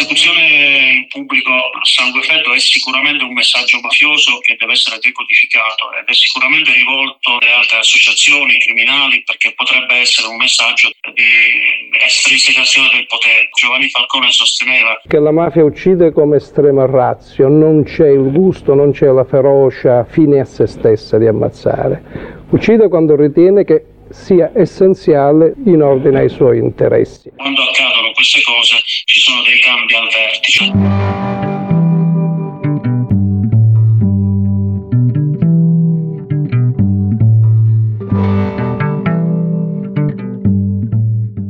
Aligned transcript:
L'esecuzione 0.00 0.96
in 0.96 1.08
pubblico 1.08 1.52
a 1.52 1.84
sangue 1.84 2.22
freddo 2.22 2.54
è 2.54 2.58
sicuramente 2.58 3.22
un 3.22 3.34
messaggio 3.34 3.80
mafioso 3.82 4.38
che 4.38 4.56
deve 4.58 4.72
essere 4.72 4.96
decodificato 4.98 5.92
ed 5.92 6.08
è 6.08 6.14
sicuramente 6.14 6.72
rivolto 6.72 7.36
alle 7.36 7.52
altre 7.52 7.84
associazioni 7.84 8.56
criminali 8.56 9.22
perché 9.22 9.52
potrebbe 9.52 9.96
essere 9.96 10.28
un 10.28 10.36
messaggio 10.36 10.88
di 11.12 11.92
estrinsecazione 12.00 12.88
del 12.94 13.04
potere. 13.04 13.50
Giovanni 13.52 13.90
Falcone 13.90 14.30
sosteneva 14.30 14.98
che 15.06 15.18
la 15.18 15.32
mafia 15.32 15.64
uccide 15.64 16.12
come 16.12 16.36
estrema 16.36 16.86
razio, 16.86 17.48
non 17.48 17.84
c'è 17.84 18.08
il 18.08 18.32
gusto, 18.32 18.72
non 18.72 18.92
c'è 18.92 19.12
la 19.12 19.26
ferocia 19.26 20.06
fine 20.08 20.40
a 20.40 20.46
se 20.46 20.66
stessa 20.66 21.18
di 21.18 21.26
ammazzare. 21.26 22.48
Uccide 22.48 22.88
quando 22.88 23.16
ritiene 23.16 23.64
che 23.64 23.84
sia 24.10 24.50
essenziale 24.54 25.54
in 25.66 25.82
ordine 25.82 26.20
ai 26.20 26.28
suoi 26.28 26.58
interessi. 26.58 27.30
Quando 27.36 27.62
accadono 27.62 28.12
queste 28.12 28.40
cose 28.42 28.76
ci 28.84 29.20
sono 29.20 29.42
dei 29.42 29.58
cambi 29.60 29.94
al 29.94 30.08
vertice. 30.10 31.28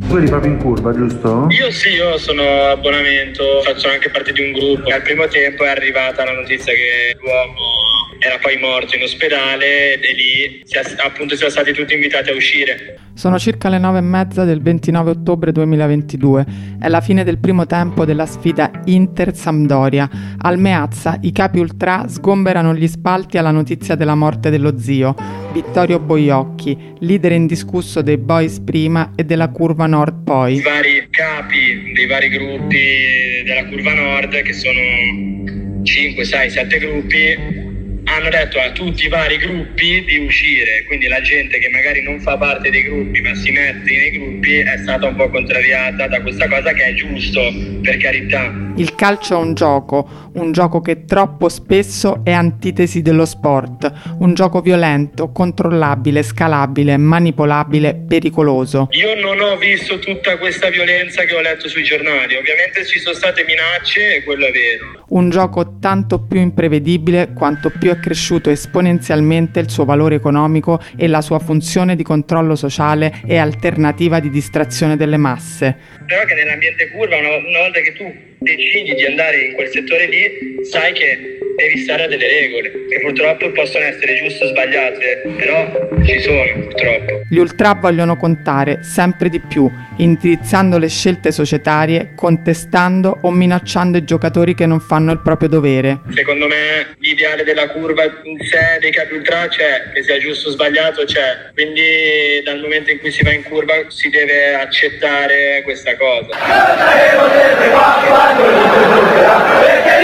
Tu 0.08 0.16
eri 0.16 0.26
proprio 0.26 0.52
in 0.52 0.58
curva, 0.58 0.92
giusto? 0.92 1.46
Io 1.50 1.70
sì, 1.70 1.90
io 1.90 2.18
sono 2.18 2.42
abbonamento, 2.42 3.62
faccio 3.62 3.88
anche 3.88 4.10
parte 4.10 4.32
di 4.32 4.42
un 4.42 4.52
gruppo. 4.52 4.92
Al 4.92 5.02
primo 5.02 5.26
tempo 5.28 5.64
è 5.64 5.68
arrivata 5.68 6.24
la 6.24 6.32
notizia 6.32 6.72
che 6.72 7.16
l'uomo 7.20 7.79
era 8.20 8.38
poi 8.38 8.58
morto 8.58 8.96
in 8.96 9.02
ospedale 9.02 9.98
e 9.98 10.12
lì 10.12 10.62
appunto 11.02 11.34
siamo 11.36 11.50
stati 11.50 11.72
tutti 11.72 11.94
invitati 11.94 12.28
a 12.28 12.34
uscire. 12.34 12.98
Sono 13.14 13.38
circa 13.38 13.70
le 13.70 13.78
nove 13.78 13.98
e 13.98 14.02
mezza 14.02 14.44
del 14.44 14.60
29 14.60 15.10
ottobre 15.10 15.52
2022. 15.52 16.46
È 16.80 16.88
la 16.88 17.00
fine 17.00 17.24
del 17.24 17.38
primo 17.38 17.64
tempo 17.64 18.04
della 18.04 18.26
sfida 18.26 18.70
Inter-Sampdoria. 18.84 20.08
Al 20.38 20.58
Meazza 20.58 21.18
i 21.22 21.32
capi 21.32 21.60
ultra 21.60 22.06
sgomberano 22.08 22.74
gli 22.74 22.86
spalti 22.86 23.38
alla 23.38 23.50
notizia 23.50 23.94
della 23.94 24.14
morte 24.14 24.50
dello 24.50 24.78
zio, 24.78 25.14
Vittorio 25.52 25.98
Boiocchi, 25.98 26.76
leader 27.00 27.32
indiscusso 27.32 28.02
dei 28.02 28.18
Boys 28.18 28.60
prima 28.60 29.12
e 29.16 29.24
della 29.24 29.48
Curva 29.48 29.86
Nord 29.86 30.24
poi. 30.24 30.56
I 30.56 30.60
vari 30.60 31.06
capi 31.08 31.92
dei 31.94 32.06
vari 32.06 32.28
gruppi 32.28 33.42
della 33.44 33.64
Curva 33.66 33.94
Nord, 33.94 34.42
che 34.42 34.52
sono 34.52 35.82
5, 35.82 36.24
6, 36.24 36.50
7 36.50 36.78
gruppi, 36.78 37.69
hanno 38.10 38.28
detto 38.28 38.58
a 38.58 38.70
tutti 38.72 39.04
i 39.04 39.08
vari 39.08 39.36
gruppi 39.36 40.04
di 40.04 40.18
uscire, 40.18 40.84
quindi 40.86 41.06
la 41.06 41.20
gente 41.20 41.58
che 41.58 41.68
magari 41.68 42.02
non 42.02 42.20
fa 42.20 42.36
parte 42.36 42.70
dei 42.70 42.82
gruppi 42.82 43.20
ma 43.20 43.34
si 43.34 43.50
mette 43.52 43.90
nei 43.90 44.10
gruppi 44.10 44.58
è 44.58 44.78
stata 44.78 45.06
un 45.06 45.16
po' 45.16 45.28
contrariata 45.30 46.08
da 46.08 46.20
questa 46.20 46.48
cosa 46.48 46.72
che 46.72 46.86
è 46.86 46.94
giusto, 46.94 47.40
per 47.82 47.96
carità. 47.98 48.52
Il 48.76 48.94
calcio 48.94 49.34
è 49.34 49.36
un 49.36 49.54
gioco, 49.54 50.30
un 50.34 50.52
gioco 50.52 50.80
che 50.80 51.04
troppo 51.04 51.48
spesso 51.48 52.22
è 52.24 52.32
antitesi 52.32 53.02
dello 53.02 53.26
sport, 53.26 53.92
un 54.18 54.34
gioco 54.34 54.60
violento, 54.60 55.30
controllabile, 55.30 56.22
scalabile, 56.22 56.96
manipolabile, 56.96 57.94
pericoloso. 58.08 58.88
Io 58.92 59.14
non 59.20 59.40
ho 59.40 59.56
visto 59.56 59.98
tutta 59.98 60.36
questa 60.38 60.70
violenza 60.70 61.24
che 61.24 61.34
ho 61.34 61.40
letto 61.40 61.68
sui 61.68 61.84
giornali, 61.84 62.36
ovviamente 62.36 62.84
ci 62.86 62.98
sono 62.98 63.14
state 63.14 63.44
minacce 63.44 64.16
e 64.16 64.24
quello 64.24 64.46
è 64.46 64.50
vero. 64.50 65.04
Un 65.08 65.30
gioco 65.30 65.78
tanto 65.78 66.22
più 66.22 66.40
imprevedibile 66.40 67.32
quanto 67.34 67.70
più 67.70 67.90
è 67.90 67.99
cresciuto 68.00 68.50
esponenzialmente 68.50 69.60
il 69.60 69.70
suo 69.70 69.84
valore 69.84 70.16
economico 70.16 70.82
e 70.96 71.06
la 71.06 71.20
sua 71.20 71.38
funzione 71.38 71.94
di 71.94 72.02
controllo 72.02 72.56
sociale 72.56 73.20
e 73.26 73.36
alternativa 73.36 74.18
di 74.18 74.30
distrazione 74.30 74.96
delle 74.96 75.16
masse. 75.16 75.76
Però 76.06 76.24
che 76.24 76.34
nell'ambiente 76.34 76.90
curva, 76.90 77.16
una, 77.16 77.28
una 77.28 77.58
volta 77.60 77.80
che 77.80 77.92
tu 77.92 78.28
decidi 78.40 78.94
di 78.94 79.04
andare 79.04 79.38
in 79.44 79.54
quel 79.54 79.68
settore 79.68 80.06
lì, 80.06 80.64
sai 80.64 80.92
che 80.92 81.38
devi 81.56 81.76
stare 81.78 82.04
a 82.04 82.08
delle 82.08 82.26
regole, 82.26 82.70
che 82.88 83.00
purtroppo 83.00 83.50
possono 83.50 83.84
essere 83.84 84.16
giuste 84.16 84.44
o 84.44 84.48
sbagliate, 84.48 85.22
però 85.36 85.88
ci 86.06 86.18
sono 86.20 86.42
purtroppo. 86.54 87.20
Gli 87.28 87.36
ultra 87.36 87.74
vogliono 87.74 88.16
contare 88.16 88.82
sempre 88.82 89.28
di 89.28 89.40
più, 89.40 89.70
indirizzando 89.98 90.78
le 90.78 90.88
scelte 90.88 91.32
societarie, 91.32 92.12
contestando 92.16 93.18
o 93.22 93.30
minacciando 93.30 93.98
i 93.98 94.04
giocatori 94.04 94.54
che 94.54 94.64
non 94.64 94.80
fanno 94.80 95.12
il 95.12 95.20
proprio 95.20 95.48
dovere. 95.50 96.00
Secondo 96.14 96.46
me 96.46 96.94
l'ideale 96.98 97.44
della 97.44 97.68
curva 97.68 98.04
in 98.04 98.38
sé 98.40 98.78
dei 98.80 98.90
capi 98.90 99.14
ultra 99.14 99.46
c'è, 99.48 99.90
che 99.92 100.02
sia 100.02 100.18
giusto 100.18 100.48
o 100.48 100.52
sbagliato 100.52 101.04
c'è, 101.04 101.50
quindi 101.52 102.40
dal 102.42 102.58
momento 102.58 102.90
in 102.90 103.00
cui 103.00 103.10
si 103.10 103.22
va 103.22 103.32
in 103.32 103.42
curva 103.42 103.74
si 103.88 104.08
deve 104.08 104.54
accettare 104.54 105.60
questa 105.62 105.94
cosa. 105.96 106.28
Perché 108.36 110.00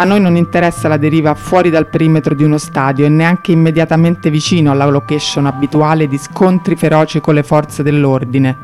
A 0.00 0.04
noi 0.04 0.18
non 0.18 0.34
interessa 0.36 0.88
la 0.88 0.96
deriva 0.96 1.34
fuori 1.34 1.68
dal 1.68 1.86
perimetro 1.86 2.34
di 2.34 2.42
uno 2.42 2.56
stadio 2.56 3.04
e 3.04 3.10
neanche 3.10 3.52
immediatamente 3.52 4.30
vicino 4.30 4.70
alla 4.70 4.86
location 4.86 5.44
abituale 5.44 6.08
di 6.08 6.16
scontri 6.16 6.74
feroci 6.74 7.20
con 7.20 7.34
le 7.34 7.42
forze 7.42 7.82
dell'ordine. 7.82 8.56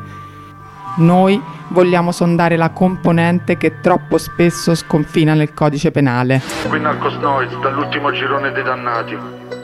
Noi 0.97 1.39
vogliamo 1.67 2.11
sondare 2.11 2.55
la 2.55 2.71
componente 2.71 3.55
che 3.55 3.81
troppo 3.81 4.17
spesso 4.17 4.73
sconfina 4.73 5.35
nel 5.35 5.53
codice 5.53 5.91
penale. 5.91 6.41
Qui 6.67 6.79
Narcos 6.79 7.17
Noise, 7.17 7.55
dall'ultimo 7.61 8.11
girone 8.11 8.51
dei 8.51 8.63
dannati, 8.63 9.15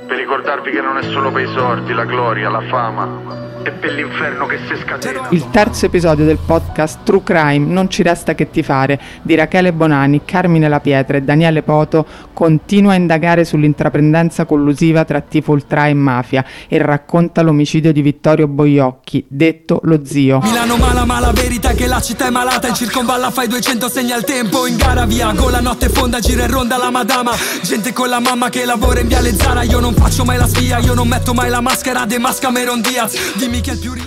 per 0.06 0.16
ricordarvi 0.16 0.70
che 0.70 0.82
non 0.82 0.98
è 0.98 1.02
solo 1.02 1.32
per 1.32 1.42
i 1.42 1.52
sordi, 1.54 1.92
la 1.94 2.06
gloria, 2.06 2.50
la 2.50 2.62
fama, 2.70 3.53
e 3.64 3.72
per 3.72 3.94
l'inferno 3.94 4.46
che 4.46 4.58
si 4.68 4.76
scatena. 4.82 5.28
Il 5.30 5.50
terzo 5.50 5.86
episodio 5.86 6.26
del 6.26 6.40
podcast 6.44 7.00
True 7.04 7.24
Crime 7.24 7.66
Non 7.66 7.90
ci 7.90 8.04
resta 8.04 8.36
che 8.36 8.50
ti 8.50 8.64
fare 8.64 9.00
di 9.22 9.36
Rachele 9.36 9.74
Bonani, 9.74 10.22
Carmine 10.26 10.68
La 10.68 10.80
Pietra 10.80 11.18
e 11.18 11.22
Daniele 11.22 11.62
Poto 11.64 12.06
continua 12.34 12.94
a 12.94 12.96
indagare 12.96 13.46
sull'intraprendenza 13.46 14.46
collusiva 14.46 15.06
tra 15.06 15.22
tifo 15.22 15.52
ultra 15.52 15.88
e 15.88 15.94
mafia 15.94 16.44
e 16.68 16.78
racconta 16.78 17.42
l'omicidio 17.42 17.94
di 17.94 18.02
Vittorio 18.02 18.48
Boiocchi, 18.48 19.26
detto 19.28 19.80
lo 19.84 20.06
zio. 20.06 20.40
Milano 20.42 20.78
mala 20.78 21.06
mala 21.06 21.32
verità 21.32 21.74
che 21.74 21.88
la 21.88 22.02
città 22.02 22.28
è 22.28 22.30
malata 22.30 22.68
in 22.68 22.76
circonvalla 22.76 23.32
fai 23.32 23.48
200 23.48 23.90
segni 23.90 24.12
al 24.12 24.24
tempo 24.24 24.68
in 24.68 24.78
gara 24.78 25.06
via 25.06 25.34
con 25.34 25.52
la 25.52 25.62
notte 25.62 25.90
fonda 25.90 26.20
gira 26.20 26.44
e 26.44 26.48
ronda 26.48 26.78
la 26.78 26.90
madama 26.90 27.32
gente 27.62 27.94
con 27.94 28.10
la 28.10 28.20
mamma 28.20 28.50
che 28.50 28.66
lavora 28.66 29.00
in 29.00 29.08
viale 29.08 29.34
Zara 29.34 29.64
io 29.64 29.80
non 29.80 29.94
faccio 29.94 30.24
mai 30.24 30.38
la 30.38 30.48
spia 30.48 30.80
io 30.80 30.94
non 30.94 31.08
metto 31.08 31.34
mai 31.34 31.50
la 31.50 31.62
maschera 31.62 32.06
de 32.06 32.20
Masca 32.20 32.50
Meron 32.52 32.82
Diaz 32.82 33.36
dimmi 33.36 33.53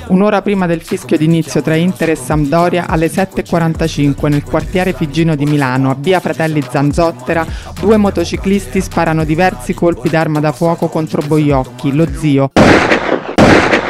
Un'ora 0.09 0.43
prima 0.43 0.67
del 0.67 0.83
fischio 0.83 1.17
d'inizio 1.17 1.63
tra 1.63 1.77
Inter 1.77 2.11
e 2.11 2.17
Sampdoria, 2.17 2.87
alle 2.89 3.07
7.45 3.07 4.29
nel 4.29 4.43
quartiere 4.43 4.93
Figino 4.93 5.37
di 5.37 5.45
Milano, 5.45 5.91
a 5.91 5.97
via 5.99 6.19
Fratelli 6.21 6.63
Zanzottera, 6.69 7.47
due 7.79 7.97
motociclisti 7.97 8.81
sparano 8.81 9.25
diversi 9.25 9.73
colpi 9.75 10.09
d'arma 10.09 10.41
da 10.41 10.53
fuoco 10.53 10.89
contro 10.89 11.23
Boiocchi, 11.23 11.95
lo 11.95 12.07
zio 12.13 12.51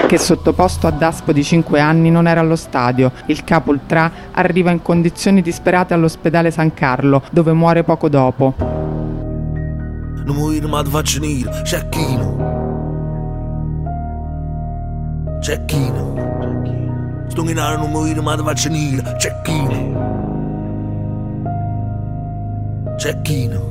che 0.06 0.19
sottoposto 0.19 0.87
a 0.87 0.93
daspo 0.93 1.33
di 1.33 1.43
5 1.43 1.81
anni 1.81 2.11
non 2.11 2.28
era 2.28 2.41
allo 2.41 2.55
stadio. 2.55 3.11
Il 3.27 3.43
capo 3.43 3.71
ultra 3.71 4.11
arriva 4.33 4.71
in 4.71 4.81
condizioni 4.81 5.43
disperate 5.43 5.94
all'ospedale 5.94 6.53
San 6.53 6.73
Carlo, 6.75 7.25
dove 7.33 7.53
muore 7.53 7.83
poco 7.83 8.09
dopo. 8.09 8.55
Non 10.25 10.37
Cecchino. 15.41 16.14
Cecchino 16.14 17.26
Sto 17.28 17.40
inganando 17.40 17.82
non 17.82 17.90
morire 17.90 18.20
ma 18.20 18.37
ti 18.37 18.43
faccio 18.43 18.69
venire 18.69 19.16
Cecchino 19.19 20.14
Cecchino 22.99 23.66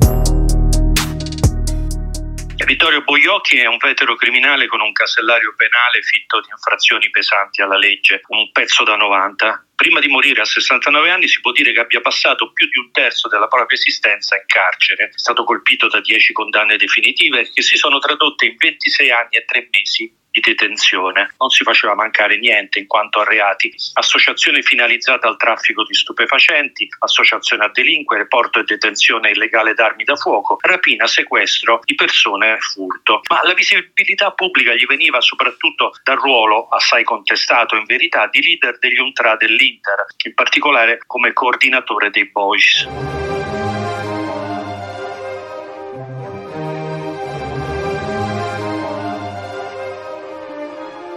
Vittorio 2.65 3.03
Boiocchi 3.03 3.57
è 3.57 3.67
un 3.67 3.77
vetero 3.77 4.15
criminale 4.15 4.65
con 4.65 4.81
un 4.81 4.91
casellario 4.91 5.53
penale 5.55 6.01
fitto 6.01 6.41
di 6.41 6.47
infrazioni 6.49 7.11
pesanti 7.11 7.61
alla 7.61 7.77
legge, 7.77 8.21
un 8.29 8.51
pezzo 8.51 8.83
da 8.83 8.95
90. 8.95 9.67
Prima 9.75 9.99
di 9.99 10.07
morire 10.07 10.41
a 10.41 10.45
69 10.45 11.11
anni 11.11 11.27
si 11.27 11.41
può 11.41 11.51
dire 11.51 11.73
che 11.73 11.79
abbia 11.79 12.01
passato 12.01 12.51
più 12.53 12.67
di 12.67 12.79
un 12.79 12.91
terzo 12.91 13.27
della 13.27 13.47
propria 13.47 13.77
esistenza 13.77 14.35
in 14.35 14.45
carcere. 14.47 15.09
È 15.09 15.11
stato 15.13 15.43
colpito 15.43 15.87
da 15.87 16.01
10 16.01 16.33
condanne 16.33 16.75
definitive 16.77 17.49
che 17.53 17.61
si 17.61 17.77
sono 17.77 17.99
tradotte 17.99 18.45
in 18.45 18.55
26 18.57 19.11
anni 19.11 19.35
e 19.35 19.45
3 19.45 19.69
mesi 19.71 20.11
di 20.35 20.41
detenzione. 20.41 21.33
Non 21.39 21.49
si 21.49 21.63
faceva 21.63 21.95
mancare 21.95 22.37
niente 22.37 22.79
in 22.79 22.87
quanto 22.87 23.21
a 23.21 23.23
reati, 23.23 23.73
associazione 23.93 24.61
finalizzata 24.61 25.29
al 25.29 25.37
traffico 25.37 25.85
di 25.85 25.93
stupefacenti, 25.93 26.89
associazione 26.99 27.63
a 27.63 27.71
delinquere, 27.73 28.27
porto 28.27 28.59
e 28.59 28.63
detenzione 28.63 29.31
illegale 29.31 29.73
d'armi 29.73 30.03
da 30.03 30.17
fuoco, 30.17 30.57
rapina, 30.59 31.07
sequestro 31.07 31.79
di 31.85 31.95
persone 31.95 32.53
e 32.53 32.59
furto. 32.59 33.21
Ma 33.29 33.41
la 33.43 33.53
visibilità 33.53 34.31
pubblica 34.31 34.73
gli 34.73 34.85
veniva 34.85 35.21
soprattutto 35.21 35.93
dal 36.03 36.17
ruolo, 36.17 36.67
assai 36.67 37.05
contestato 37.05 37.77
in 37.77 37.85
verità, 37.85 38.27
di 38.29 38.41
leader 38.41 38.77
degli 38.77 38.99
Ultra 38.99 39.37
dell'Inter, 39.37 40.05
in 40.25 40.33
particolare 40.33 40.99
come 41.07 41.31
coordinatore 41.31 42.09
dei 42.09 42.29
Boys. 42.29 43.44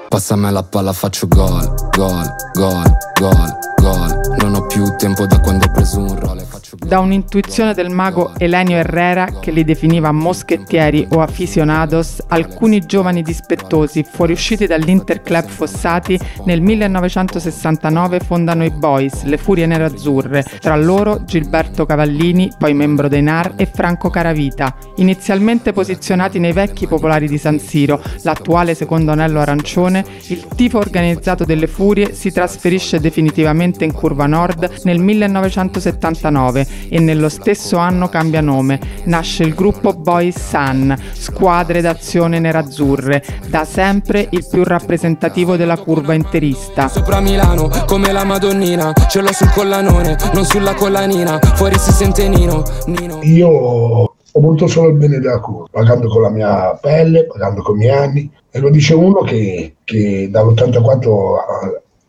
Passami 0.09 0.51
la 0.51 0.63
palla, 0.63 0.95
faccio 0.95 1.29
gol, 1.29 1.75
gol, 1.95 2.35
gol, 2.55 2.97
gol, 3.21 3.59
gol. 3.77 4.37
Non 4.41 4.55
ho 4.55 4.67
più 4.67 4.97
tempo 4.97 5.27
da 5.27 5.39
quando 5.39 5.67
ho 5.67 5.71
preso 5.71 6.01
un 6.01 6.19
role. 6.19 6.47
Da 6.77 7.01
un'intuizione 7.01 7.75
del 7.75 7.91
mago 7.91 8.33
Elenio 8.39 8.77
Herrera, 8.77 9.27
che 9.41 9.51
li 9.51 9.65
definiva 9.65 10.13
moschettieri 10.13 11.07
o 11.11 11.21
aficionados, 11.21 12.23
alcuni 12.29 12.87
giovani 12.87 13.23
dispettosi 13.23 14.05
fuoriusciti 14.11 14.67
dall'Interclub 14.67 15.47
Fossati 15.47 16.19
nel 16.45 16.63
1969 16.63 18.21
fondano 18.21 18.65
i 18.65 18.71
Boys, 18.71 19.25
le 19.25 19.37
Furie 19.37 19.67
Nerazzurre, 19.67 20.45
tra 20.61 20.77
loro 20.77 21.25
Gilberto 21.25 21.85
Cavallini, 21.85 22.51
poi 22.57 22.73
membro 22.75 23.09
dei 23.09 23.23
NAR, 23.23 23.55
e 23.57 23.67
Franco 23.67 24.09
Caravita. 24.09 24.75
Inizialmente 24.97 25.73
posizionati 25.73 26.39
nei 26.39 26.53
vecchi 26.53 26.87
popolari 26.87 27.29
di 27.29 27.39
San 27.39 27.59
Siro, 27.59 28.01
l'attuale 28.23 28.75
secondo 28.75 29.13
anello 29.13 29.41
arancione, 29.41 29.98
il 30.29 30.47
tifo 30.55 30.79
organizzato 30.79 31.45
delle 31.45 31.67
Furie 31.67 32.15
si 32.15 32.33
trasferisce 32.33 33.01
definitivamente 33.01 33.85
in 33.85 33.93
Curva 33.93 34.27
Nord 34.27 34.81
nel 34.85 34.99
1979 34.99 36.67
e 36.89 36.99
nello 36.99 37.29
stesso 37.29 37.77
anno 37.77 38.09
cambia 38.09 38.41
nome. 38.41 38.81
Nasce 39.05 39.45
il 39.45 39.55
gruppo 39.55 39.93
Boys 39.93 40.37
Sun, 40.49 40.97
squadre 41.13 41.81
d'azione 41.81 42.39
nerazzurre, 42.39 43.25
da 43.49 43.65
sempre 43.65 44.27
il 44.31 44.47
più 44.51 44.65
rappresentativo 44.65 45.57
della 45.57 45.77
curva 45.77 46.15
interista. 46.15 46.89
Sopra 46.89 47.21
Milano, 47.21 47.71
come 47.87 48.13
la 48.13 48.25
Madonnina, 48.25 48.93
ce 49.09 49.21
l'ho 49.21 49.33
sul 49.33 49.51
collanone, 49.51 50.17
non 50.35 50.45
sulla 50.45 50.75
collanina, 50.75 51.39
fuori 51.55 51.79
si 51.79 51.93
sente 51.93 52.29
Nino. 52.29 52.63
Nino. 52.87 53.21
Io 53.23 54.17
ho 54.33 54.41
voluto 54.41 54.67
solo 54.67 54.89
il 54.89 54.97
bene 54.97 55.19
della 55.19 55.41
curva, 55.41 55.69
pagando 55.71 56.09
con 56.09 56.23
la 56.23 56.31
mia 56.31 56.75
pelle, 56.81 57.27
pagando 57.27 57.63
con 57.63 57.77
i 57.77 57.79
miei 57.79 57.97
anni. 57.97 58.31
E 58.51 58.61
lo 58.61 58.71
dice 58.71 58.95
uno 58.95 59.21
che, 59.23 59.77
che 59.85 60.29
dall'84 60.31 61.35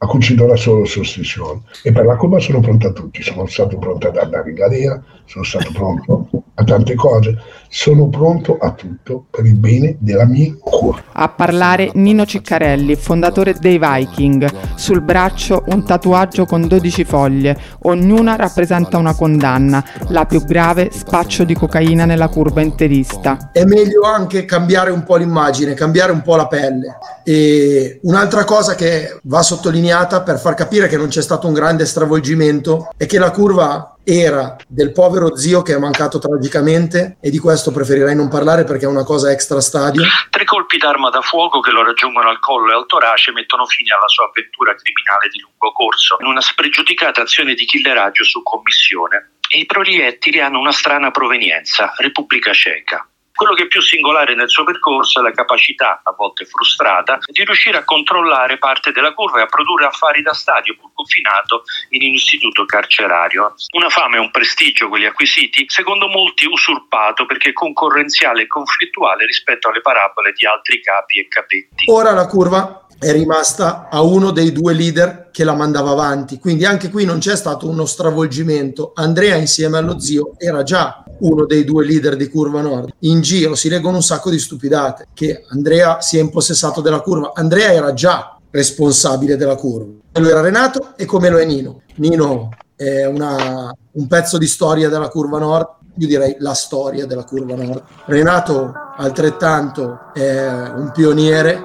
ha 0.02 0.08
cucito 0.08 0.46
da 0.46 0.56
solo 0.56 0.86
sostituzione. 0.86 1.62
E 1.84 1.92
per 1.92 2.06
la 2.06 2.16
curva 2.16 2.40
sono 2.40 2.60
pronto 2.60 2.88
a 2.88 2.92
tutti, 2.92 3.22
sono 3.22 3.46
stato 3.48 3.78
pronto 3.78 4.08
ad 4.08 4.18
andare 4.18 4.50
in 4.50 4.56
galera, 4.56 5.04
sono 5.30 5.44
stato 5.44 5.72
pronto 5.72 6.28
a 6.56 6.64
tante 6.64 6.96
cose, 6.96 7.38
sono 7.70 8.10
pronto 8.10 8.58
a 8.58 8.72
tutto 8.72 9.26
per 9.30 9.46
il 9.46 9.54
bene 9.54 9.96
della 10.00 10.26
mia 10.26 10.56
curva. 10.60 11.04
A 11.14 11.30
parlare 11.30 11.92
Nino 11.94 12.26
Ciccarelli, 12.26 12.96
fondatore 12.96 13.56
dei 13.60 13.80
Viking. 13.80 14.76
Sul 14.76 15.02
braccio 15.02 15.64
un 15.68 15.86
tatuaggio 15.86 16.46
con 16.46 16.68
12 16.68 17.04
foglie, 17.06 17.58
ognuna 17.84 18.36
rappresenta 18.36 18.98
una 18.98 19.14
condanna, 19.14 19.86
la 20.08 20.26
più 20.26 20.44
grave 20.44 20.90
spaccio 20.92 21.44
di 21.44 21.54
cocaina 21.54 22.06
nella 22.06 22.28
curva 22.28 22.62
interista. 22.62 23.52
È 23.54 23.64
meglio 23.66 24.02
anche 24.02 24.46
cambiare 24.46 24.90
un 24.90 25.04
po' 25.04 25.16
l'immagine, 25.16 25.76
cambiare 25.76 26.12
un 26.12 26.24
po' 26.24 26.36
la 26.36 26.48
pelle. 26.48 26.98
E 27.24 28.00
un'altra 28.02 28.46
cosa 28.46 28.74
che 28.74 29.20
va 29.24 29.44
sottolineata 29.44 30.24
per 30.24 30.40
far 30.40 30.56
capire 30.56 30.88
che 30.88 30.98
non 30.98 31.08
c'è 31.08 31.22
stato 31.22 31.46
un 31.46 31.54
grande 31.54 31.86
stravolgimento 31.86 32.90
è 32.98 33.06
che 33.06 33.20
la 33.20 33.30
curva 33.30 33.94
era 34.10 34.56
del 34.68 34.92
povero 34.92 35.36
zio 35.36 35.62
che 35.62 35.76
è 35.76 35.78
mancato 35.78 36.20
tragicamente 36.20 37.18
e 37.22 37.30
di 37.30 37.38
questo 37.38 37.72
preferirei 37.72 38.16
non 38.16 38.28
parlare 38.28 38.64
perché 38.64 38.86
è 38.86 38.88
una 38.88 39.04
cosa 39.04 39.32
extra 39.32 39.62
stadio. 39.62 40.04
Tre 40.30 40.46
colpi 40.46 40.78
d'arma 40.78 41.10
da 41.10 41.22
fuoco 41.22 41.60
che 41.60 41.72
lo 41.72 41.84
raggiungono 41.84 42.30
al 42.30 42.40
collo 42.40 42.72
e 42.72 42.76
al 42.76 42.86
torace 42.88 43.32
mettono 43.32 43.66
fine 43.66 43.94
alla 43.94 44.08
sua 44.08 44.26
avventura 44.26 44.74
criminale 44.76 45.30
di 45.30 45.40
lungo 45.40 45.72
corso 45.72 46.18
in 46.20 46.28
una 46.28 46.42
spregiudicata 46.42 47.22
azione 47.22 47.54
di 47.54 47.66
killeraggio 47.66 48.24
su 48.24 48.42
commissione. 48.42 49.34
E 49.52 49.60
i 49.60 49.66
proiettili 49.66 50.40
hanno 50.40 50.60
una 50.60 50.72
strana 50.72 51.12
provenienza, 51.12 51.94
Repubblica 51.98 52.54
Ceca. 52.54 53.08
Quello 53.40 53.54
che 53.54 53.64
è 53.64 53.68
più 53.68 53.80
singolare 53.80 54.36
nel 54.36 54.50
suo 54.50 54.66
percorso 54.66 55.22
è 55.22 55.24
la 55.24 55.32
capacità, 55.32 56.02
a 56.04 56.12
volte 56.12 56.44
frustrata, 56.44 57.20
di 57.26 57.46
riuscire 57.46 57.78
a 57.78 57.86
controllare 57.86 58.58
parte 58.58 58.92
della 58.92 59.14
curva 59.14 59.40
e 59.40 59.44
a 59.44 59.46
produrre 59.46 59.86
affari 59.86 60.22
da 60.22 60.34
stadio 60.34 60.76
pur 60.76 60.92
confinato 60.94 61.64
in 61.92 62.10
un 62.10 62.16
istituto 62.16 62.66
carcerario. 62.66 63.54
Una 63.78 63.88
fame 63.88 64.18
e 64.18 64.20
un 64.20 64.30
prestigio, 64.30 64.90
quelli 64.90 65.06
acquisiti, 65.06 65.64
secondo 65.70 66.10
molti 66.10 66.48
usurpato 66.48 67.26
perché 67.26 67.54
concorrenziale 67.54 68.42
e 68.42 68.48
conflittuale 68.48 69.26
rispetto 69.26 69.70
alle 69.70 69.80
parabole 69.80 70.34
di 70.34 70.46
altri 70.46 70.82
capi 70.82 71.22
e 71.22 71.30
capetti. 71.30 71.86
Ora 71.88 72.12
la 72.12 72.28
curva 72.28 72.88
è 73.00 73.14
rimasta 73.14 73.88
a 73.90 74.02
uno 74.02 74.32
dei 74.32 74.52
due 74.52 74.74
leader 74.74 75.30
che 75.32 75.46
la 75.46 75.56
mandava 75.56 75.92
avanti. 75.92 76.38
Quindi 76.38 76.66
anche 76.66 76.90
qui 76.90 77.06
non 77.06 77.20
c'è 77.20 77.38
stato 77.38 77.68
uno 77.68 77.86
stravolgimento. 77.86 78.92
Andrea 78.94 79.38
insieme 79.38 79.78
allo 79.78 80.00
zio 80.00 80.34
era 80.38 80.64
già 80.64 81.06
uno 81.20 81.46
dei 81.46 81.64
due 81.64 81.86
leader 81.86 82.18
di 82.18 82.28
Curva 82.28 82.62
Nord. 82.62 82.94
In 83.00 83.22
giro 83.22 83.56
si 83.56 83.70
leggono 83.70 83.96
un 83.96 84.04
sacco 84.04 84.30
di 84.30 84.38
stupidate 84.38 85.08
che 85.14 85.46
Andrea 85.48 86.02
si 86.02 86.18
è 86.18 86.20
impossessato 86.20 86.82
della 86.82 87.00
curva. 87.00 87.32
Andrea 87.34 87.72
era 87.72 87.94
già 87.94 88.38
responsabile 88.52 89.38
della 89.38 89.56
curva. 89.56 89.94
Lo 90.14 90.30
era 90.30 90.42
Renato 90.42 90.94
e 90.98 91.06
come 91.06 91.30
lo 91.30 91.38
è 91.38 91.46
Nino. 91.46 91.84
Nino 91.96 92.50
è 92.76 93.06
una, 93.06 93.74
un 93.92 94.08
pezzo 94.08 94.38
di 94.38 94.48
storia 94.48 94.90
della 94.90 95.08
Curva 95.08 95.40
Nord 95.40 95.78
io 96.00 96.08
direi 96.08 96.38
la 96.40 96.54
storia 96.54 97.06
della 97.06 97.26
curva 97.26 97.56
nord. 97.56 97.84
Renato 98.06 98.72
altrettanto 98.96 100.14
è 100.14 100.48
un 100.48 100.92
pioniere 100.94 101.62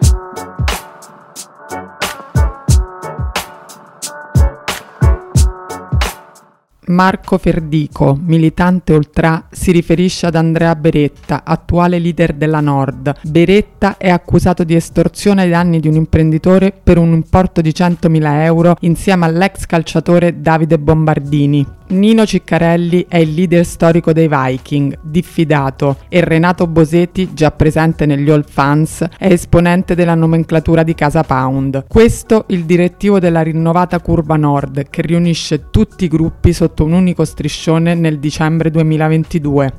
Marco 6.87 7.39
Ferdico, 7.39 8.19
militante 8.21 8.93
ultra, 8.93 9.47
si 9.51 9.73
riferisce 9.73 10.27
ad 10.27 10.35
Andrea 10.35 10.75
Beretta, 10.75 11.43
attuale 11.45 11.99
leader 11.99 12.35
della 12.35 12.61
Nord. 12.61 13.15
Beretta 13.23 13.97
è 13.97 14.11
accusato 14.11 14.65
di 14.65 14.75
estorsione 14.75 15.43
ai 15.43 15.51
danni 15.51 15.81
di 15.81 15.89
un 15.89 15.95
imprenditore 15.95 16.73
per 16.73 16.99
un 16.99 17.13
importo 17.13 17.61
di 17.61 17.71
100.000 17.71 18.43
euro 18.43 18.77
insieme 18.81 19.25
all'ex 19.25 19.67
calciatore 19.67 20.41
Davide 20.41 20.79
Bombardini. 20.79 21.67
Nino 21.87 22.25
Ciccarelli 22.25 23.05
è 23.09 23.19
il 23.19 23.35
leader 23.35 23.65
storico 23.65 24.15
dei 24.15 24.27
Viking, 24.27 24.99
diffidato, 25.03 25.99
e 26.09 26.25
Renato 26.25 26.67
Bosetti, 26.67 27.35
già 27.35 27.51
presente 27.51 28.07
negli 28.07 28.31
All 28.31 28.45
Fans, 28.49 29.07
è 29.19 29.27
esponente 29.27 29.95
della 29.95 30.15
nomenclatura 30.15 30.83
di 30.83 30.95
Casa 30.95 31.23
Pound. 31.23 31.85
Questo 31.87 32.47
il 32.49 32.65
direttivo 32.65 33.19
della 33.19 33.43
rinnovata 33.43 34.01
Curva 34.01 34.37
Nord, 34.37 34.89
che 34.89 35.03
riunisce 35.03 35.69
tutti 35.71 36.05
i 36.05 36.09
gruppi 36.09 36.55
sotto 36.55 36.85
un 36.85 36.93
unico 36.93 37.25
striscione 37.27 37.95
nel 37.95 38.19
dicembre 38.19 38.71
2022. 38.71 39.73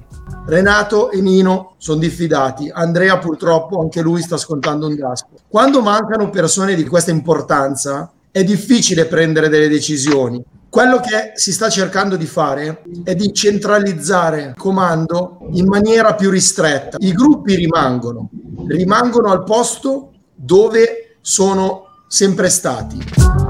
Renato 0.46 1.10
e 1.10 1.22
Nino 1.22 1.74
sono 1.77 2.00
diffidati, 2.00 2.70
Andrea 2.72 3.18
purtroppo 3.18 3.82
anche 3.82 4.01
lui 4.01 4.22
sta 4.22 4.38
scontando 4.38 4.86
un 4.86 4.94
gaspo. 4.94 5.38
Quando 5.48 5.82
mancano 5.82 6.30
persone 6.30 6.75
di 6.75 6.86
questa 6.86 7.10
importanza 7.10 8.12
è 8.30 8.44
difficile 8.44 9.06
prendere 9.06 9.50
delle 9.50 9.68
decisioni 9.68 10.44
quello 10.75 11.00
che 11.00 11.32
si 11.36 11.53
sta 11.53 11.70
cercando 11.70 12.17
di 12.17 12.25
fare 12.25 12.82
è 13.05 13.15
di 13.15 13.34
centralizzare 13.34 14.41
il 14.41 14.53
comando 14.58 15.48
in 15.51 15.67
maniera 15.67 16.15
più 16.15 16.29
ristretta. 16.29 16.98
I 17.00 17.13
gruppi 17.13 17.55
rimangono, 17.55 18.29
rimangono 18.67 19.32
al 19.32 19.46
posto 19.46 20.12
dove 20.36 21.15
sono 21.22 21.86
sempre 22.10 22.50
stati. 22.50 23.45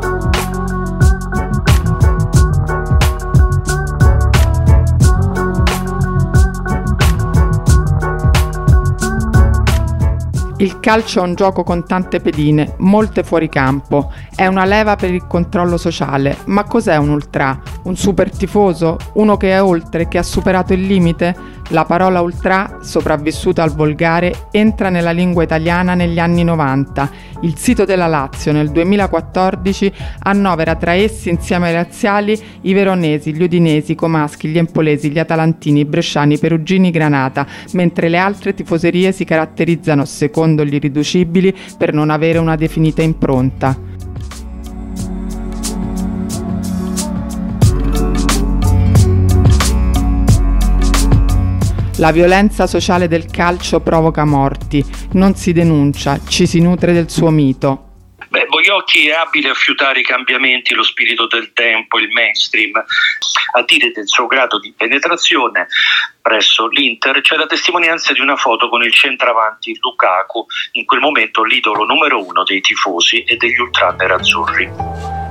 Il 10.66 10.80
calcio 10.80 11.20
è 11.20 11.22
un 11.22 11.36
gioco 11.36 11.62
con 11.62 11.86
tante 11.86 12.20
pedine, 12.20 12.74
molte 12.78 13.22
fuori 13.22 13.50
campo. 13.50 14.12
È 14.36 14.48
una 14.48 14.66
leva 14.66 14.96
per 14.96 15.14
il 15.14 15.28
controllo 15.28 15.78
sociale. 15.78 16.38
Ma 16.46 16.64
cos'è 16.64 16.98
un 16.98 17.10
ultra? 17.10 17.62
Un 17.84 17.96
super 17.96 18.36
tifoso? 18.36 18.98
Uno 19.14 19.38
che 19.38 19.52
è 19.52 19.62
oltre, 19.62 20.08
che 20.08 20.18
ha 20.18 20.24
superato 20.24 20.74
il 20.74 20.82
limite? 20.82 21.36
La 21.70 21.84
parola 21.84 22.22
ultra, 22.22 22.78
sopravvissuta 22.84 23.64
al 23.64 23.74
volgare, 23.74 24.50
entra 24.52 24.90
nella 24.90 25.10
lingua 25.10 25.42
italiana 25.42 25.96
negli 25.96 26.20
anni 26.20 26.44
90. 26.44 27.10
Il 27.42 27.58
sito 27.58 27.86
della 27.86 28.06
Lazio 28.06 28.52
nel 28.52 28.70
2014 28.70 29.92
annovera 30.20 30.76
tra 30.76 30.94
essi 30.94 31.30
insieme 31.30 31.70
ai 31.70 31.74
razziali 31.74 32.40
i 32.62 32.74
veronesi, 32.74 33.34
gli 33.34 33.42
udinesi, 33.42 33.94
i 33.94 33.96
comaschi, 33.96 34.50
gli 34.50 34.60
empolesi, 34.60 35.10
gli 35.10 35.18
atalantini, 35.18 35.80
i 35.80 35.86
bresciani, 35.86 36.36
i 36.36 36.40
perugini, 36.40 36.90
i 36.90 36.92
granata, 36.92 37.48
mentre 37.74 38.10
le 38.10 38.20
altre 38.20 38.54
tifoserie 38.54 39.12
si 39.12 39.26
caratterizzano, 39.26 40.06
secondo 40.06 40.64
gli 40.64 40.76
irriducibili, 40.76 41.54
per 41.78 41.94
non 41.94 42.12
avere 42.12 42.38
una 42.38 42.56
definita 42.56 43.02
impronta. 43.02 43.94
La 51.98 52.12
violenza 52.12 52.68
sociale 52.68 53.08
del 53.08 53.26
calcio 53.32 53.80
provoca 53.80 54.26
morti, 54.26 54.84
non 55.14 55.36
si 55.36 55.54
denuncia, 55.54 56.20
ci 56.28 56.46
si 56.46 56.60
nutre 56.60 56.92
del 56.92 57.10
suo 57.10 57.30
mito. 57.30 57.84
Beh, 58.28 58.48
Boiocchi 58.48 59.08
è 59.08 59.14
abile 59.14 59.52
a 59.52 59.54
fiutare 59.54 60.02
i 60.02 60.04
cambiamenti, 60.04 60.74
lo 60.74 60.84
spirito 60.84 61.26
del 61.28 61.54
tempo, 61.54 61.98
il 61.98 62.10
mainstream. 62.12 62.74
A 63.54 63.64
dire 63.66 63.92
del 63.92 64.10
suo 64.10 64.28
grado 64.28 64.60
di 64.60 64.74
penetrazione 64.76 65.68
presso 66.22 66.68
l'Inter 66.68 67.22
c'è 67.22 67.38
la 67.38 67.46
testimonianza 67.46 68.12
di 68.12 68.20
una 68.20 68.36
foto 68.36 68.68
con 68.68 68.84
il 68.84 68.92
centravanti 68.92 69.78
Lukaku, 69.80 70.46
in 70.74 70.84
quel 70.84 71.00
momento 71.00 71.44
l'idolo 71.44 71.86
numero 71.86 72.26
uno 72.26 72.44
dei 72.44 72.60
tifosi 72.60 73.24
e 73.24 73.38
degli 73.38 73.60
ultranner 73.60 74.12
azzurri. 74.12 75.25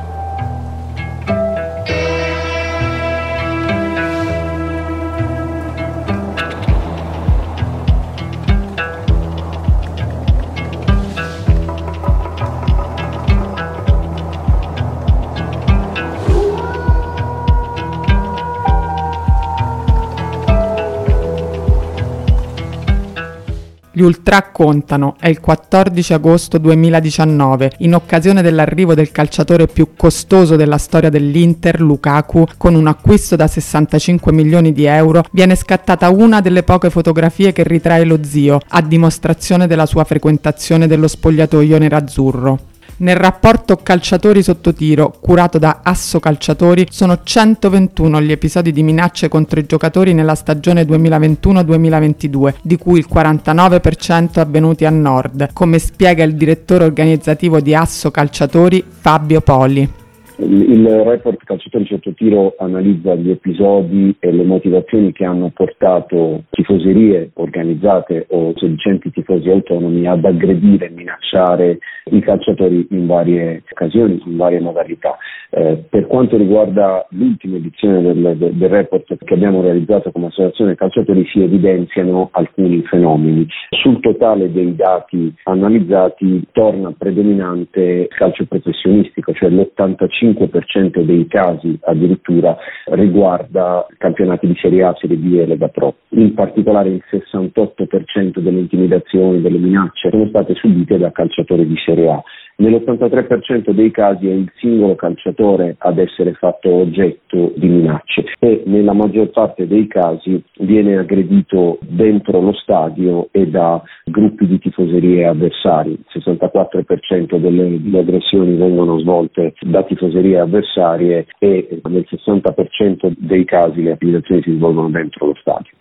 Gli 23.97 24.03
ultra 24.03 24.51
contano, 24.51 25.15
è 25.21 25.29
il 25.29 25.39
14 25.39 26.15
agosto 26.15 26.59
2019, 26.59 27.75
in 27.79 27.95
occasione 27.95 28.43
dell'arrivo 28.43 28.93
del 28.93 29.13
calciatore 29.13 29.69
più 29.69 29.91
costoso 29.97 30.57
della 30.57 30.79
storia 30.79 31.11
dell'Inter, 31.11 31.81
Lukaku, 31.81 32.45
con 32.57 32.75
un 32.75 32.89
acquisto 32.89 33.37
da 33.37 33.47
65 33.47 34.33
milioni 34.33 34.73
di 34.73 34.85
euro, 34.87 35.23
viene 35.31 35.55
scattata 35.55 36.09
una 36.09 36.41
delle 36.41 36.65
poche 36.65 36.91
fotografie 36.91 37.53
che 37.53 37.63
ritrae 37.63 38.03
lo 38.05 38.19
zio, 38.25 38.59
a 38.67 38.83
dimostrazione 38.83 39.69
della 39.69 39.87
sua 39.87 40.03
frequentazione 40.03 40.89
dello 40.89 41.07
spogliatoio 41.07 41.79
nerazzurro. 41.79 42.59
Nel 42.97 43.17
rapporto 43.17 43.77
Calciatori 43.77 44.41
sotto 44.41 44.73
tiro, 44.73 45.13
curato 45.21 45.59
da 45.59 45.81
Asso 45.83 46.21
Calciatori, 46.21 46.87
sono 46.91 47.19
121 47.23 48.23
gli 48.23 48.31
episodi 48.31 48.71
di 48.71 48.85
minacce 48.85 49.29
contro 49.29 49.59
i 49.59 49.67
giocatori 49.67 50.15
nella 50.15 50.37
stagione 50.37 50.85
2021-2022, 50.85 52.55
di 52.63 52.77
cui 52.77 53.01
il 53.01 53.09
49% 53.13 54.39
avvenuti 54.39 54.85
a 54.85 54.91
nord, 54.91 55.51
come 55.53 55.81
spiega 55.81 56.23
il 56.23 56.37
direttore 56.37 56.85
organizzativo 56.85 57.61
di 57.61 57.75
Asso 57.75 58.13
Calciatori 58.13 58.85
Fabio 58.87 59.41
Poli. 59.41 60.04
Il 60.37 60.85
report 61.05 61.45
calciatori 61.45 61.87
sotto 61.87 62.13
tiro 62.13 62.55
analizza 62.59 63.15
gli 63.15 63.31
episodi 63.31 64.17
e 64.19 64.33
le 64.33 64.43
motivazioni 64.43 65.13
che 65.13 65.25
hanno 65.25 65.51
portato 65.55 66.43
tifoserie 66.51 67.31
organizzate 67.35 68.27
o 68.31 68.53
sedicenti 68.57 69.13
tifosi 69.13 69.49
autonomi 69.49 70.09
ad 70.09 70.25
aggredire 70.25 70.87
e 70.87 70.91
minacciare 70.91 71.79
i 72.11 72.21
calciatori 72.21 72.85
in 72.91 73.07
varie 73.07 73.63
occasioni, 73.71 74.21
in 74.27 74.37
varie 74.37 74.59
modalità. 74.59 75.17
Eh, 75.51 75.85
per 75.89 76.09
quanto 76.09 76.37
riguarda 76.37 77.07
l'ultima 77.11 77.57
edizione 77.57 78.03
del, 78.03 78.37
del, 78.37 78.55
del, 78.55 78.69
report 78.69 79.17
che 79.17 79.35
abbiamo 79.35 79.63
realizzato 79.63 80.11
come 80.11 80.27
associazione 80.27 80.75
calciatori 80.75 81.25
si 81.27 81.41
evidenziano 81.43 82.31
alcuni 82.33 82.83
fenomeni. 82.83 83.47
Sul 83.71 84.01
totale 84.01 84.51
dei 84.51 84.75
dati 84.75 85.33
analizzati 85.45 86.45
torna 86.51 86.93
predominante 86.99 87.81
il 87.81 88.09
calcio 88.09 88.47
professionistico, 88.47 89.33
cioè 89.33 89.49
l'85 89.51 89.95
5% 90.25 91.03
dei 91.03 91.27
casi 91.27 91.79
addirittura 91.83 92.57
riguarda 92.87 93.87
campionati 93.99 94.47
di 94.47 94.57
Serie 94.57 94.85
A, 94.85 94.97
Serie 94.99 95.17
B 95.17 95.35
e 95.35 95.47
Lega 95.47 95.69
Pro. 95.69 95.97
In 96.11 96.35
particolare 96.35 96.89
il 96.89 97.03
68% 97.11 98.39
delle 98.39 98.61
intimidazioni, 98.61 99.43
delle 99.43 99.59
minacce 99.59 100.11
sono 100.11 100.27
state 100.29 100.55
subite 100.55 100.99
da 100.99 101.13
calciatori 101.13 101.67
di 101.67 101.77
Serie 101.85 102.11
A. 102.11 102.23
Nell'83% 102.57 103.71
dei 103.71 103.91
casi 103.91 104.29
è 104.29 104.33
il 104.33 104.49
singolo 104.59 104.95
calciatore 104.95 105.75
ad 105.77 105.99
essere 105.99 106.35
fatto 106.35 106.71
oggetto 106.71 107.53
di 107.57 107.67
minacce 107.67 108.27
e 108.39 108.63
nella 108.67 108.93
maggior 108.93 109.31
parte 109.31 109.67
dei 109.67 109.89
casi 109.89 110.41
viene 110.59 110.97
aggredito 110.97 111.79
dentro 111.81 112.41
lo 112.41 112.53
stadio 112.53 113.29
e 113.33 113.49
da 113.49 113.83
gruppi 114.05 114.47
di 114.47 114.61
tifoserie 114.61 115.27
avversari. 115.27 115.91
Il 115.91 116.23
64% 116.23 117.39
delle, 117.39 117.83
delle 117.83 117.99
aggressioni 117.99 118.55
vengono 118.55 119.01
svolte 119.01 119.55
da 119.61 119.83
tifoserie 119.83 120.39
avversarie 120.39 121.27
e 121.39 121.81
nel 121.83 122.07
60% 122.09 123.15
dei 123.17 123.45
casi 123.45 123.83
le 123.83 123.93
applicazioni 123.93 124.43
si 124.43 124.55
svolgono 124.55 124.91
dentro 124.91 125.27
lo 125.27 125.35
stadio. 125.41 125.73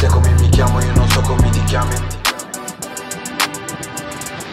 Te 0.00 0.06
come 0.08 0.30
mi 0.40 0.48
chiamo, 0.50 0.80
io 0.80 0.94
non 0.96 1.06
so 1.06 1.20
come 1.22 1.48
ti 1.50 1.62
chiami 1.66 2.24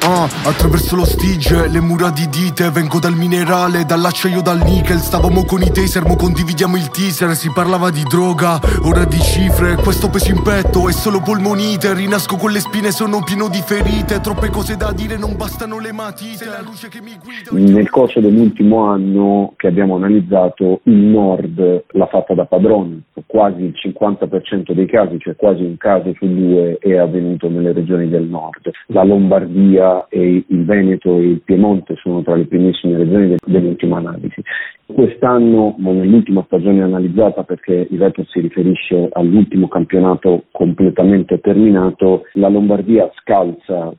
Ah, 0.05 0.25
attraverso 0.43 0.97
lo 0.97 1.05
stige, 1.05 1.69
le 1.69 1.79
mura 1.79 2.09
di 2.09 2.27
dite 2.27 2.69
Vengo 2.71 2.99
dal 2.99 3.15
minerale, 3.15 3.85
dall'acciaio, 3.85 4.41
dal 4.41 4.61
nickel. 4.61 4.97
Stavamo 4.97 5.45
con 5.45 5.61
i 5.61 5.71
taser, 5.71 6.03
mo 6.05 6.17
condividiamo 6.17 6.75
il 6.75 6.89
teaser. 6.89 7.33
Si 7.35 7.49
parlava 7.53 7.89
di 7.89 8.03
droga, 8.03 8.59
ora 8.83 9.05
di 9.05 9.17
cifre. 9.19 9.75
Questo 9.75 10.09
peso 10.09 10.29
in 10.31 10.41
petto 10.41 10.89
è 10.89 10.91
solo 10.91 11.21
polmonite. 11.21 11.93
Rinasco 11.93 12.35
con 12.35 12.51
le 12.51 12.59
spine, 12.59 12.91
sono 12.91 13.23
pieno 13.23 13.47
di 13.47 13.61
ferite. 13.65 14.19
Troppe 14.19 14.49
cose 14.49 14.75
da 14.75 14.91
dire, 14.91 15.15
non 15.15 15.37
bastano 15.37 15.79
le 15.79 15.93
matite. 15.93 16.47
La 16.47 16.59
luce 16.59 16.89
che 16.89 16.99
mi 16.99 17.17
guida 17.23 17.51
Nel 17.51 17.89
corso 17.89 18.19
dell'ultimo 18.19 18.83
anno 18.83 19.53
che 19.55 19.67
abbiamo 19.67 19.95
analizzato 19.95 20.81
Il 20.83 20.99
nord 20.99 21.85
l'ha 21.91 22.07
fatta 22.07 22.33
da 22.33 22.43
padrone. 22.43 23.03
Quasi 23.25 23.63
il 23.63 23.73
50% 23.81 24.73
dei 24.73 24.85
casi, 24.85 25.17
cioè 25.19 25.37
quasi 25.37 25.63
un 25.63 25.77
caso 25.77 26.11
su 26.17 26.27
due 26.27 26.77
È 26.77 26.97
avvenuto 26.97 27.47
nelle 27.47 27.71
regioni 27.71 28.09
del 28.09 28.23
nord. 28.25 28.69
La 28.87 29.03
Lombardia 29.03 29.91
e 30.09 30.43
il 30.47 30.65
Veneto 30.65 31.17
e 31.17 31.23
il 31.23 31.41
Piemonte 31.41 31.95
sono 32.01 32.21
tra 32.21 32.35
le 32.35 32.45
primissime 32.45 32.97
regioni 32.97 33.35
dell'ultima 33.45 33.97
analisi. 33.97 34.41
Quest'anno, 34.85 35.75
nell'ultima 35.77 36.43
stagione 36.45 36.83
analizzata, 36.83 37.43
perché 37.43 37.87
il 37.89 37.99
report 37.99 38.27
si 38.29 38.39
riferisce 38.41 39.09
all'ultimo 39.11 39.67
campionato 39.67 40.45
completamente 40.51 41.39
terminato, 41.39 42.23
la 42.33 42.49
Lombardia 42.49 43.09
scalza 43.15 43.93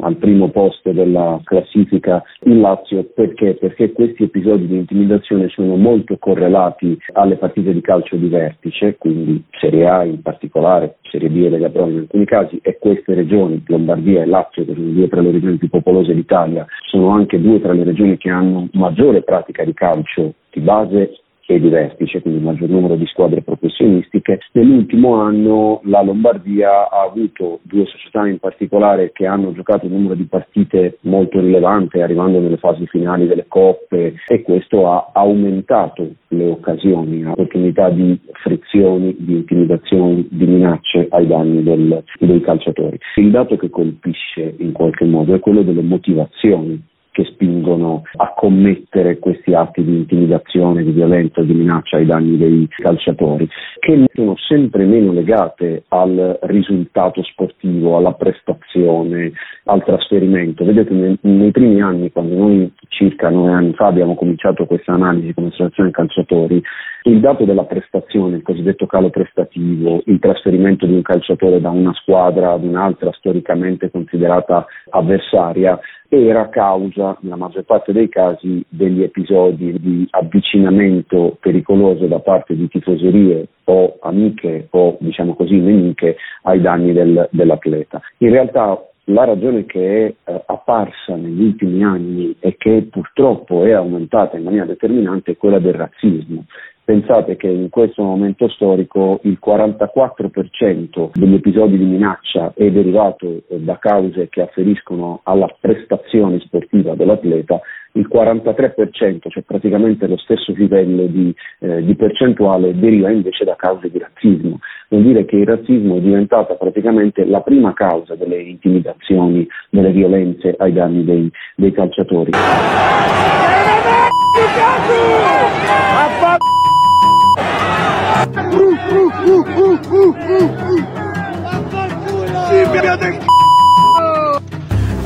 al 0.00 0.16
primo 0.16 0.50
posto 0.50 0.92
della 0.92 1.40
classifica 1.44 2.22
il 2.42 2.60
Lazio 2.60 3.04
perché? 3.14 3.54
Perché 3.54 3.92
questi 3.92 4.24
episodi 4.24 4.66
di 4.66 4.76
intimidazione 4.76 5.48
sono 5.48 5.76
molto 5.76 6.16
correlati 6.18 6.98
alle 7.12 7.36
partite 7.36 7.72
di 7.72 7.80
calcio 7.80 8.16
di 8.16 8.28
vertice, 8.28 8.96
quindi 8.96 9.42
Serie 9.58 9.88
A 9.88 10.04
in 10.04 10.22
particolare, 10.22 10.96
Serie 11.02 11.28
B 11.28 11.44
e 11.44 11.50
Lega 11.50 11.68
Pro 11.70 11.88
in 11.88 11.98
alcuni 11.98 12.24
casi, 12.24 12.58
e 12.62 12.78
queste 12.78 13.14
regioni, 13.14 13.62
Lombardia 13.66 14.22
e 14.22 14.26
Lazio, 14.26 14.64
che 14.64 14.74
sono 14.74 14.90
due 14.90 15.08
tra 15.08 15.20
le 15.20 15.30
regioni 15.30 15.56
più 15.56 15.68
popolose 15.68 16.14
d'Italia, 16.14 16.66
sono 16.86 17.10
anche 17.10 17.40
due 17.40 17.60
tra 17.60 17.72
le 17.72 17.84
regioni 17.84 18.16
che 18.16 18.30
hanno 18.30 18.68
maggiore 18.72 19.22
pratica 19.22 19.64
di 19.64 19.74
calcio 19.74 20.34
di 20.50 20.60
base 20.60 21.20
e 21.50 21.58
di 21.58 21.68
vertice, 21.68 22.22
quindi 22.22 22.38
il 22.38 22.46
maggior 22.46 22.68
numero 22.68 22.94
di 22.94 23.06
squadre 23.06 23.42
professionistiche. 23.42 24.38
Nell'ultimo 24.52 25.16
anno 25.16 25.80
la 25.84 26.00
Lombardia 26.00 26.88
ha 26.88 27.02
avuto 27.02 27.58
due 27.62 27.86
società 27.86 28.24
in 28.28 28.38
particolare 28.38 29.10
che 29.10 29.26
hanno 29.26 29.52
giocato 29.52 29.86
un 29.86 29.92
numero 29.92 30.14
di 30.14 30.26
partite 30.26 30.98
molto 31.02 31.40
rilevante, 31.40 32.02
arrivando 32.02 32.38
nelle 32.38 32.56
fasi 32.56 32.86
finali 32.86 33.26
delle 33.26 33.46
coppe 33.48 34.14
e 34.28 34.42
questo 34.42 34.88
ha 34.88 35.10
aumentato 35.12 36.08
le 36.28 36.46
occasioni, 36.46 37.22
l'opportunità 37.22 37.90
di 37.90 38.16
frizioni, 38.44 39.16
di 39.18 39.32
intimidazioni, 39.32 40.28
di 40.30 40.46
minacce 40.46 41.08
ai 41.10 41.26
danni 41.26 41.64
del, 41.64 42.04
dei 42.20 42.40
calciatori. 42.42 42.96
Il 43.16 43.32
dato 43.32 43.56
che 43.56 43.70
colpisce 43.70 44.54
in 44.58 44.70
qualche 44.70 45.04
modo 45.04 45.34
è 45.34 45.40
quello 45.40 45.62
delle 45.62 45.82
motivazioni 45.82 46.80
che 47.20 47.24
spingono 47.32 48.02
a 48.16 48.32
commettere 48.34 49.18
questi 49.18 49.52
atti 49.52 49.84
di 49.84 49.96
intimidazione, 49.96 50.82
di 50.82 50.90
violenza, 50.90 51.42
di 51.42 51.52
minaccia 51.52 51.98
ai 51.98 52.06
danni 52.06 52.38
dei 52.38 52.66
calciatori, 52.70 53.46
che 53.78 54.06
sono 54.14 54.34
sempre 54.36 54.86
meno 54.86 55.12
legate 55.12 55.84
al 55.88 56.38
risultato 56.42 57.22
sportivo, 57.22 57.96
alla 57.96 58.12
prestazione, 58.12 59.32
al 59.64 59.84
trasferimento. 59.84 60.64
Vedete, 60.64 60.94
nei, 60.94 61.18
nei 61.20 61.50
primi 61.50 61.82
anni, 61.82 62.10
quando 62.10 62.34
noi 62.36 62.72
circa 62.88 63.28
nove 63.28 63.52
anni 63.52 63.74
fa 63.74 63.86
abbiamo 63.86 64.14
cominciato 64.14 64.64
questa 64.64 64.92
analisi 64.92 65.34
come 65.34 65.48
associazione 65.48 65.90
calciatori, 65.90 66.62
il 67.04 67.20
dato 67.20 67.44
della 67.44 67.64
prestazione, 67.64 68.36
il 68.36 68.42
cosiddetto 68.42 68.86
calo 68.86 69.10
prestativo, 69.10 70.02
il 70.06 70.18
trasferimento 70.18 70.86
di 70.86 70.94
un 70.94 71.02
calciatore 71.02 71.60
da 71.60 71.70
una 71.70 71.94
squadra 71.94 72.52
ad 72.52 72.64
un'altra 72.64 73.12
storicamente 73.12 73.90
considerata 73.90 74.66
avversaria, 74.90 75.78
era 76.12 76.48
causa, 76.48 77.16
nella 77.20 77.36
maggior 77.36 77.62
parte 77.62 77.92
dei 77.92 78.08
casi, 78.08 78.64
degli 78.68 79.02
episodi 79.02 79.78
di 79.78 80.06
avvicinamento 80.10 81.36
pericoloso 81.40 82.06
da 82.06 82.18
parte 82.18 82.56
di 82.56 82.66
tifoserie 82.66 83.46
o 83.64 83.96
amiche 84.00 84.66
o 84.70 84.96
diciamo 84.98 85.34
così 85.34 85.56
nemiche 85.56 86.16
ai 86.42 86.60
danni 86.60 86.92
del, 86.92 87.28
dell'atleta. 87.30 88.00
In 88.18 88.30
realtà 88.30 88.82
la 89.04 89.24
ragione 89.24 89.66
che 89.66 90.06
è 90.24 90.30
eh, 90.30 90.42
apparsa 90.46 91.14
negli 91.16 91.42
ultimi 91.42 91.82
anni 91.82 92.36
e 92.38 92.56
che 92.56 92.86
purtroppo 92.90 93.64
è 93.64 93.72
aumentata 93.72 94.36
in 94.36 94.44
maniera 94.44 94.66
determinante 94.66 95.32
è 95.32 95.36
quella 95.36 95.58
del 95.58 95.74
razzismo 95.74 96.44
Pensate 96.84 97.36
che 97.36 97.46
in 97.46 97.68
questo 97.68 98.02
momento 98.02 98.48
storico 98.48 99.20
il 99.22 99.38
44% 99.44 101.10
degli 101.12 101.34
episodi 101.34 101.78
di 101.78 101.84
minaccia 101.84 102.52
è 102.56 102.70
derivato 102.70 103.42
eh, 103.48 103.60
da 103.60 103.78
cause 103.78 104.28
che 104.28 104.42
afferiscono 104.42 105.20
alla 105.22 105.46
prestazione 105.60 106.40
sportiva 106.40 106.94
dell'atleta, 106.94 107.60
il 107.92 108.08
43%, 108.12 109.28
cioè 109.28 109.42
praticamente 109.42 110.06
lo 110.06 110.16
stesso 110.16 110.52
livello 110.52 111.06
di, 111.06 111.34
eh, 111.60 111.84
di 111.84 111.94
percentuale, 111.96 112.78
deriva 112.78 113.10
invece 113.10 113.44
da 113.44 113.56
cause 113.56 113.90
di 113.90 113.98
razzismo. 113.98 114.58
Vuol 114.88 115.02
dire 115.02 115.24
che 115.24 115.36
il 115.36 115.46
razzismo 115.46 115.96
è 115.96 116.00
diventata 116.00 116.54
praticamente 116.54 117.24
la 117.24 117.40
prima 117.40 117.72
causa 117.72 118.14
delle 118.14 118.40
intimidazioni, 118.40 119.46
delle 119.70 119.90
violenze 119.92 120.54
ai 120.58 120.72
danni 120.72 121.04
dei, 121.04 121.30
dei 121.56 121.72
calciatori. 121.72 122.30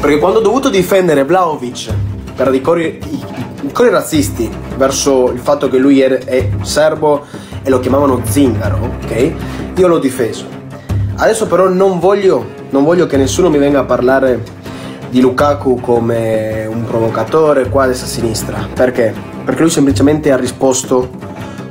Perché 0.00 0.18
quando 0.18 0.38
ho 0.38 0.42
dovuto 0.42 0.68
difendere 0.68 1.24
Vlaovic 1.24 1.94
per 2.34 2.52
i 2.52 2.60
cori, 2.60 2.98
i 3.60 3.72
cori 3.72 3.90
razzisti 3.90 4.50
verso 4.76 5.30
il 5.30 5.38
fatto 5.38 5.68
che 5.68 5.78
lui 5.78 6.00
è, 6.00 6.08
è 6.24 6.48
serbo 6.62 7.24
e 7.62 7.70
lo 7.70 7.78
chiamavano 7.78 8.20
zingaro, 8.24 8.98
ok? 9.04 9.32
Io 9.76 9.86
l'ho 9.86 9.98
difeso. 9.98 10.46
Adesso 11.14 11.46
però 11.46 11.68
non 11.68 12.00
voglio, 12.00 12.44
non 12.70 12.82
voglio 12.82 13.06
che 13.06 13.16
nessuno 13.16 13.48
mi 13.48 13.58
venga 13.58 13.80
a 13.80 13.84
parlare 13.84 14.42
di 15.08 15.20
Lukaku 15.20 15.78
come 15.80 16.66
un 16.66 16.84
provocatore 16.84 17.68
qua 17.68 17.84
a 17.84 17.86
destra 17.86 18.06
a 18.06 18.10
sinistra. 18.10 18.68
Perché? 18.74 19.14
Perché 19.44 19.60
lui 19.60 19.70
semplicemente 19.70 20.32
ha 20.32 20.36
risposto 20.36 21.08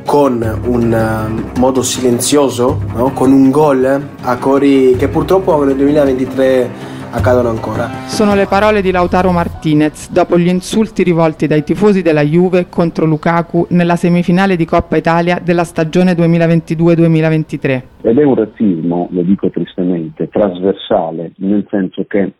con 0.05 0.41
un 0.65 1.51
uh, 1.55 1.59
modo 1.59 1.81
silenzioso, 1.81 2.79
no? 2.95 3.11
con 3.13 3.31
un 3.31 3.49
gol 3.49 3.85
a 4.21 4.37
cori 4.37 4.95
che 4.97 5.07
purtroppo 5.07 5.63
nel 5.63 5.75
2023 5.75 6.91
accadono 7.13 7.49
ancora. 7.49 7.87
Sono 8.07 8.33
le 8.33 8.47
parole 8.47 8.81
di 8.81 8.91
Lautaro 8.91 9.31
Martinez 9.31 10.11
dopo 10.11 10.37
gli 10.37 10.47
insulti 10.47 11.03
rivolti 11.03 11.47
dai 11.47 11.63
tifosi 11.63 12.01
della 12.01 12.23
Juve 12.23 12.67
contro 12.69 13.05
Lukaku 13.05 13.67
nella 13.69 13.95
semifinale 13.95 14.55
di 14.55 14.65
Coppa 14.65 14.97
Italia 14.97 15.39
della 15.43 15.63
stagione 15.63 16.13
2022-2023. 16.13 17.81
Ed 18.01 18.17
è 18.17 18.23
un 18.23 18.35
razzismo, 18.35 19.07
lo 19.11 19.21
dico 19.21 19.49
tristemente, 19.49 20.27
trasversale, 20.29 21.33
nel 21.37 21.65
senso 21.69 22.05
che 22.07 22.33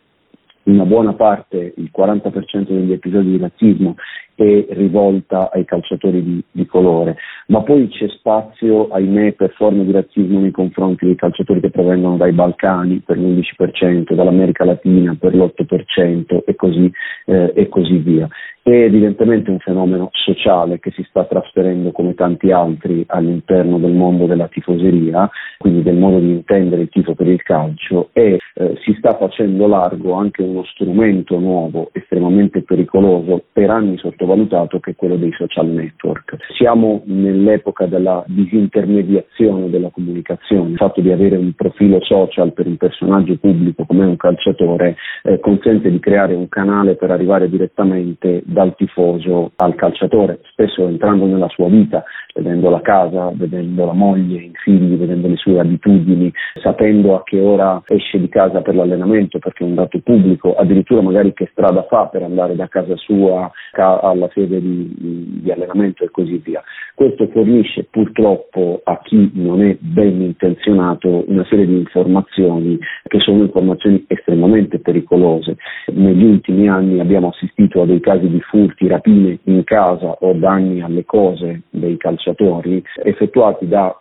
una 0.64 0.84
buona 0.84 1.14
parte, 1.14 1.74
il 1.76 1.90
40% 1.96 2.68
degli 2.68 2.92
episodi 2.92 3.30
di 3.30 3.38
razzismo 3.38 3.96
è 4.34 4.66
rivolta 4.70 5.50
ai 5.52 5.64
calciatori 5.64 6.22
di, 6.22 6.44
di, 6.50 6.66
colore, 6.66 7.16
ma 7.48 7.62
poi 7.62 7.88
c'è 7.88 8.08
spazio, 8.08 8.88
ahimè, 8.88 9.32
per 9.32 9.52
forme 9.52 9.84
di 9.84 9.92
razzismo 9.92 10.40
nei 10.40 10.50
confronti 10.50 11.04
dei 11.04 11.14
calciatori 11.14 11.60
che 11.60 11.70
provengono 11.70 12.16
dai 12.16 12.32
Balcani 12.32 13.02
per 13.04 13.18
l'11%, 13.18 14.14
dall'America 14.14 14.64
Latina 14.64 15.16
per 15.18 15.34
l'8% 15.34 16.44
e 16.44 16.54
così, 16.56 16.90
eh, 17.26 17.52
e 17.54 17.68
così 17.68 17.98
via. 17.98 18.28
È 18.66 18.70
evidentemente 18.70 19.50
un 19.50 19.58
fenomeno 19.58 20.08
sociale 20.12 20.80
che 20.80 20.90
si 20.92 21.02
sta 21.02 21.26
trasferendo 21.26 21.92
come 21.92 22.14
tanti 22.14 22.50
altri 22.50 23.04
all'interno 23.08 23.76
del 23.76 23.92
mondo 23.92 24.24
della 24.24 24.48
tifoseria, 24.48 25.28
quindi 25.58 25.82
del 25.82 25.98
modo 25.98 26.18
di 26.18 26.30
intendere 26.30 26.80
il 26.80 26.88
tifo 26.88 27.14
per 27.14 27.26
il 27.26 27.42
calcio 27.42 28.08
e 28.14 28.38
eh, 28.54 28.74
si 28.82 28.94
sta 28.94 29.18
facendo 29.18 29.66
largo 29.66 30.14
anche 30.14 30.40
uno 30.40 30.64
strumento 30.64 31.38
nuovo, 31.38 31.90
estremamente 31.92 32.62
pericoloso, 32.62 33.44
per 33.52 33.68
anni 33.68 33.98
sottovalutato, 33.98 34.80
che 34.80 34.92
è 34.92 34.96
quello 34.96 35.16
dei 35.16 35.32
social 35.32 35.66
network. 35.66 36.38
Siamo 36.56 37.02
nell'epoca 37.04 37.84
della 37.84 38.24
disintermediazione 38.26 39.68
della 39.68 39.90
comunicazione, 39.90 40.70
il 40.70 40.76
fatto 40.78 41.02
di 41.02 41.12
avere 41.12 41.36
un 41.36 41.52
profilo 41.52 42.02
social 42.02 42.54
per 42.54 42.66
un 42.66 42.78
personaggio 42.78 43.36
pubblico 43.36 43.84
come 43.84 44.06
un 44.06 44.16
calciatore 44.16 44.96
eh, 45.24 45.38
consente 45.38 45.90
di 45.90 45.98
creare 45.98 46.32
un 46.32 46.48
canale 46.48 46.94
per 46.94 47.10
arrivare 47.10 47.50
direttamente 47.50 48.42
dal 48.54 48.74
tifoso 48.76 49.52
al 49.56 49.74
calciatore, 49.74 50.40
spesso 50.52 50.88
entrando 50.88 51.26
nella 51.26 51.48
sua 51.48 51.68
vita, 51.68 52.02
vedendo 52.34 52.70
la 52.70 52.80
casa, 52.80 53.30
vedendo 53.34 53.84
la 53.84 53.92
moglie, 53.92 54.40
i 54.40 54.52
figli, 54.62 54.96
vedendo 54.96 55.28
le 55.28 55.36
sue 55.36 55.60
abitudini, 55.60 56.32
sapendo 56.62 57.16
a 57.16 57.22
che 57.24 57.38
ora 57.40 57.82
esce 57.86 58.18
di 58.18 58.28
casa 58.28 58.62
per 58.62 58.74
l'allenamento 58.74 59.38
perché 59.38 59.64
è 59.64 59.66
un 59.66 59.74
dato 59.74 60.00
pubblico, 60.02 60.54
addirittura 60.54 61.02
magari 61.02 61.34
che 61.34 61.48
strada 61.52 61.82
fa 61.82 62.06
per 62.06 62.22
andare 62.22 62.54
da 62.56 62.68
casa 62.68 62.96
sua 62.96 63.50
alla 63.76 64.30
sede 64.32 64.60
di, 64.60 65.40
di 65.42 65.50
allenamento 65.50 66.04
e 66.04 66.10
così 66.10 66.40
via. 66.42 66.62
Questo 66.94 67.26
fornisce 67.28 67.88
purtroppo 67.90 68.80
a 68.84 69.00
chi 69.02 69.30
non 69.34 69.62
è 69.62 69.76
ben 69.80 70.20
intenzionato 70.22 71.24
una 71.26 71.44
serie 71.50 71.66
di 71.66 71.76
informazioni 71.76 72.78
che 73.02 73.18
sono 73.18 73.42
informazioni 73.42 74.04
estremamente 74.06 74.78
pericolose. 74.78 75.56
Negli 75.92 76.24
ultimi 76.24 76.68
anni 76.68 77.00
abbiamo 77.00 77.28
assistito 77.28 77.82
a 77.82 77.86
dei 77.86 77.98
casi 77.98 78.28
di 78.28 78.40
furti, 78.48 78.86
rapine 78.86 79.38
in 79.44 79.64
casa 79.64 80.16
o 80.20 80.32
danni 80.34 80.80
alle 80.80 81.04
cose 81.04 81.62
dei 81.70 81.96
calciatori 81.96 82.82
effettuati 83.02 83.66
da 83.68 83.96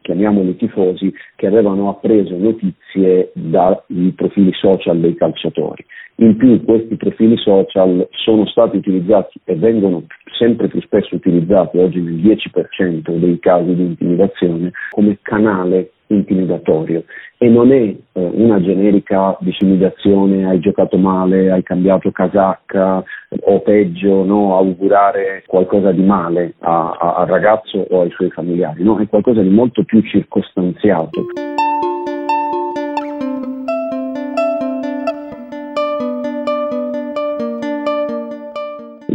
chiamiamoli 0.00 0.56
tifosi, 0.56 1.12
che 1.36 1.46
avevano 1.46 1.90
appreso 1.90 2.36
notizie 2.36 3.30
dai 3.34 4.12
profili 4.16 4.52
social 4.54 4.98
dei 5.00 5.14
calciatori. 5.14 5.84
In 6.16 6.36
più 6.36 6.64
questi 6.64 6.96
profili 6.96 7.36
social 7.36 8.08
sono 8.10 8.46
stati 8.46 8.78
utilizzati 8.78 9.38
e 9.44 9.54
vengono 9.54 10.04
sempre 10.38 10.68
più 10.68 10.80
spesso 10.80 11.14
utilizzati, 11.14 11.78
oggi 11.78 12.00
nel 12.00 12.14
10% 12.14 13.18
dei 13.18 13.38
casi 13.38 13.74
di 13.74 13.82
intimidazione, 13.82 14.72
come 14.90 15.18
canale 15.22 15.92
intimidatorio 16.08 17.04
e 17.38 17.48
non 17.48 17.72
è 17.72 17.76
eh, 17.76 17.98
una 18.12 18.60
generica 18.60 19.36
disimidazione 19.40 20.46
hai 20.46 20.58
giocato 20.58 20.96
male, 20.98 21.50
hai 21.50 21.62
cambiato 21.62 22.10
casacca 22.10 23.02
o 23.40 23.60
peggio 23.60 24.24
no, 24.24 24.56
augurare 24.56 25.44
qualcosa 25.46 25.92
di 25.92 26.02
male 26.02 26.54
a, 26.60 26.96
a, 26.98 27.14
al 27.16 27.26
ragazzo 27.26 27.86
o 27.90 28.00
ai 28.02 28.10
suoi 28.10 28.30
familiari, 28.30 28.82
no, 28.82 28.98
è 28.98 29.08
qualcosa 29.08 29.40
di 29.42 29.50
molto 29.50 29.84
più 29.84 30.00
circostanziato. 30.02 31.24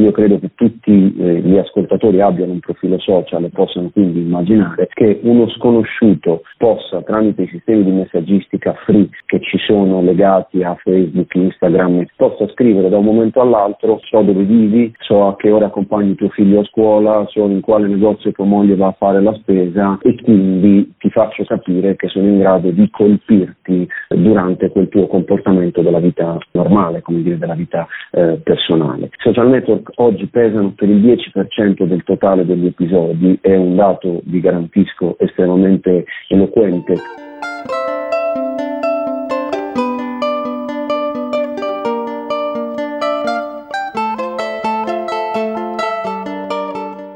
Io 0.04 0.12
credo 0.12 0.38
che 0.38 0.52
tutti 0.54 1.16
eh, 1.18 1.40
gli 1.40 1.58
ascoltatori 1.58 2.20
abbiano 2.20 2.52
un 2.52 2.60
profilo 2.60 3.00
social 3.00 3.46
e 3.46 3.50
possano 3.50 3.90
quindi 3.90 4.20
immaginare 4.20 4.90
che 4.92 5.22
uno 5.24 5.48
sconosciuto 5.52 6.42
possa 6.58 7.02
tramite 7.04 7.44
i 7.44 7.48
sistemi 7.48 7.86
di 7.86 7.92
messaggistica 7.92 8.74
free 8.84 9.08
che 9.26 9.40
ci 9.40 9.58
sono 9.60 10.02
legati 10.02 10.62
a 10.62 10.76
Facebook, 10.76 11.34
Instagram, 11.34 12.06
possa 12.18 12.50
scrivere 12.50 12.90
da 12.90 12.98
un 12.98 13.06
momento 13.06 13.40
all'altro 13.40 14.02
so 14.04 14.22
dove 14.24 14.44
vivi, 14.44 14.94
so 15.00 15.28
a 15.28 15.38
che 15.38 15.50
ora 15.50 15.68
accompagni 15.68 16.16
tuo 16.16 16.28
figlio 16.30 16.60
a 16.60 16.66
scuola, 16.66 17.26
so 17.30 17.46
in 17.46 17.62
quale 17.62 17.88
negozio 17.88 18.34
tua 18.34 18.44
moglie 18.44 18.76
va 18.76 18.88
a 18.88 18.96
fare 18.98 19.22
la 19.22 19.34
spesa 19.36 19.98
e 20.02 20.22
quindi 20.22 20.96
ti 20.98 21.10
faccio 21.12 21.46
capire 21.46 21.96
che 21.96 22.10
sono 22.10 22.28
in 22.28 22.40
grado 22.40 22.72
di 22.72 22.90
colpirti 22.90 23.88
durante 24.10 24.70
quel 24.70 24.90
tuo 24.90 25.08
comportamento 25.08 25.82
della 25.82 26.00
vita 26.00 26.38
normale, 26.52 27.02
come 27.02 27.22
dire, 27.22 27.38
della 27.38 27.56
vita 27.56 27.88
eh, 28.12 28.42
personale. 28.44 29.10
Social 29.20 29.48
network 29.48 29.92
oggi 29.96 30.28
pesano 30.28 30.74
per 30.76 30.90
il 30.90 31.02
10% 31.02 31.86
del 31.86 32.04
totale 32.04 32.46
degli 32.46 32.66
episodi, 32.66 33.38
è 33.42 33.56
un 33.56 33.76
dato, 33.76 34.22
vi 34.26 34.40
garantisco, 34.40 35.18
estremamente 35.20 36.06
eloquente. 36.28 36.94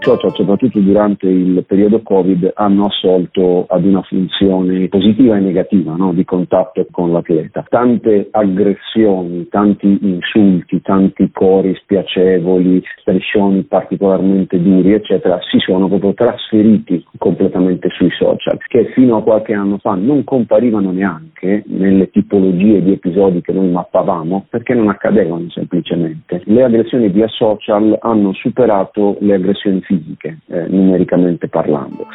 Social, 0.07 0.33
soprattutto 0.33 0.79
durante 0.79 1.27
il 1.27 1.65
periodo 1.67 2.01
Covid, 2.01 2.53
hanno 2.55 2.85
assolto 2.85 3.65
ad 3.67 3.83
una 3.83 4.01
funzione 4.03 4.87
positiva 4.87 5.35
e 5.35 5.41
negativa 5.41 5.95
no? 5.95 6.13
di 6.13 6.23
contatto 6.23 6.85
con 6.89 7.11
l'atleta. 7.11 7.65
Tante 7.67 8.29
aggressioni, 8.31 9.49
tanti 9.49 9.97
insulti, 10.01 10.81
tanti 10.81 11.29
cori 11.33 11.75
spiacevoli, 11.75 12.81
striscioni 13.01 13.63
particolarmente 13.63 14.61
duri, 14.61 14.93
eccetera, 14.93 15.39
si 15.49 15.57
sono 15.59 15.89
proprio 15.89 16.13
trasferiti 16.13 17.03
completamente 17.17 17.89
sui 17.89 18.11
social, 18.11 18.57
che 18.67 18.91
fino 18.93 19.17
a 19.17 19.23
qualche 19.23 19.53
anno 19.53 19.77
fa 19.77 19.95
non 19.95 20.23
comparivano 20.23 20.91
neanche 20.91 21.63
nelle 21.67 22.09
tipologie 22.11 22.81
di 22.81 22.93
episodi 22.93 23.41
che 23.41 23.51
noi 23.51 23.69
mappavamo, 23.71 24.45
perché 24.49 24.73
non 24.73 24.87
accadevano 24.87 25.49
semplicemente. 25.49 26.41
Le 26.45 26.63
aggressioni 26.63 27.09
via 27.09 27.27
social 27.27 27.97
hanno 27.99 28.31
superato 28.33 29.17
le 29.19 29.33
aggressioni 29.33 29.81
fisiche 29.81 29.96
fisiche, 29.97 30.39
eh, 30.47 30.67
numericamente 30.67 31.47
parlando. 31.47 32.07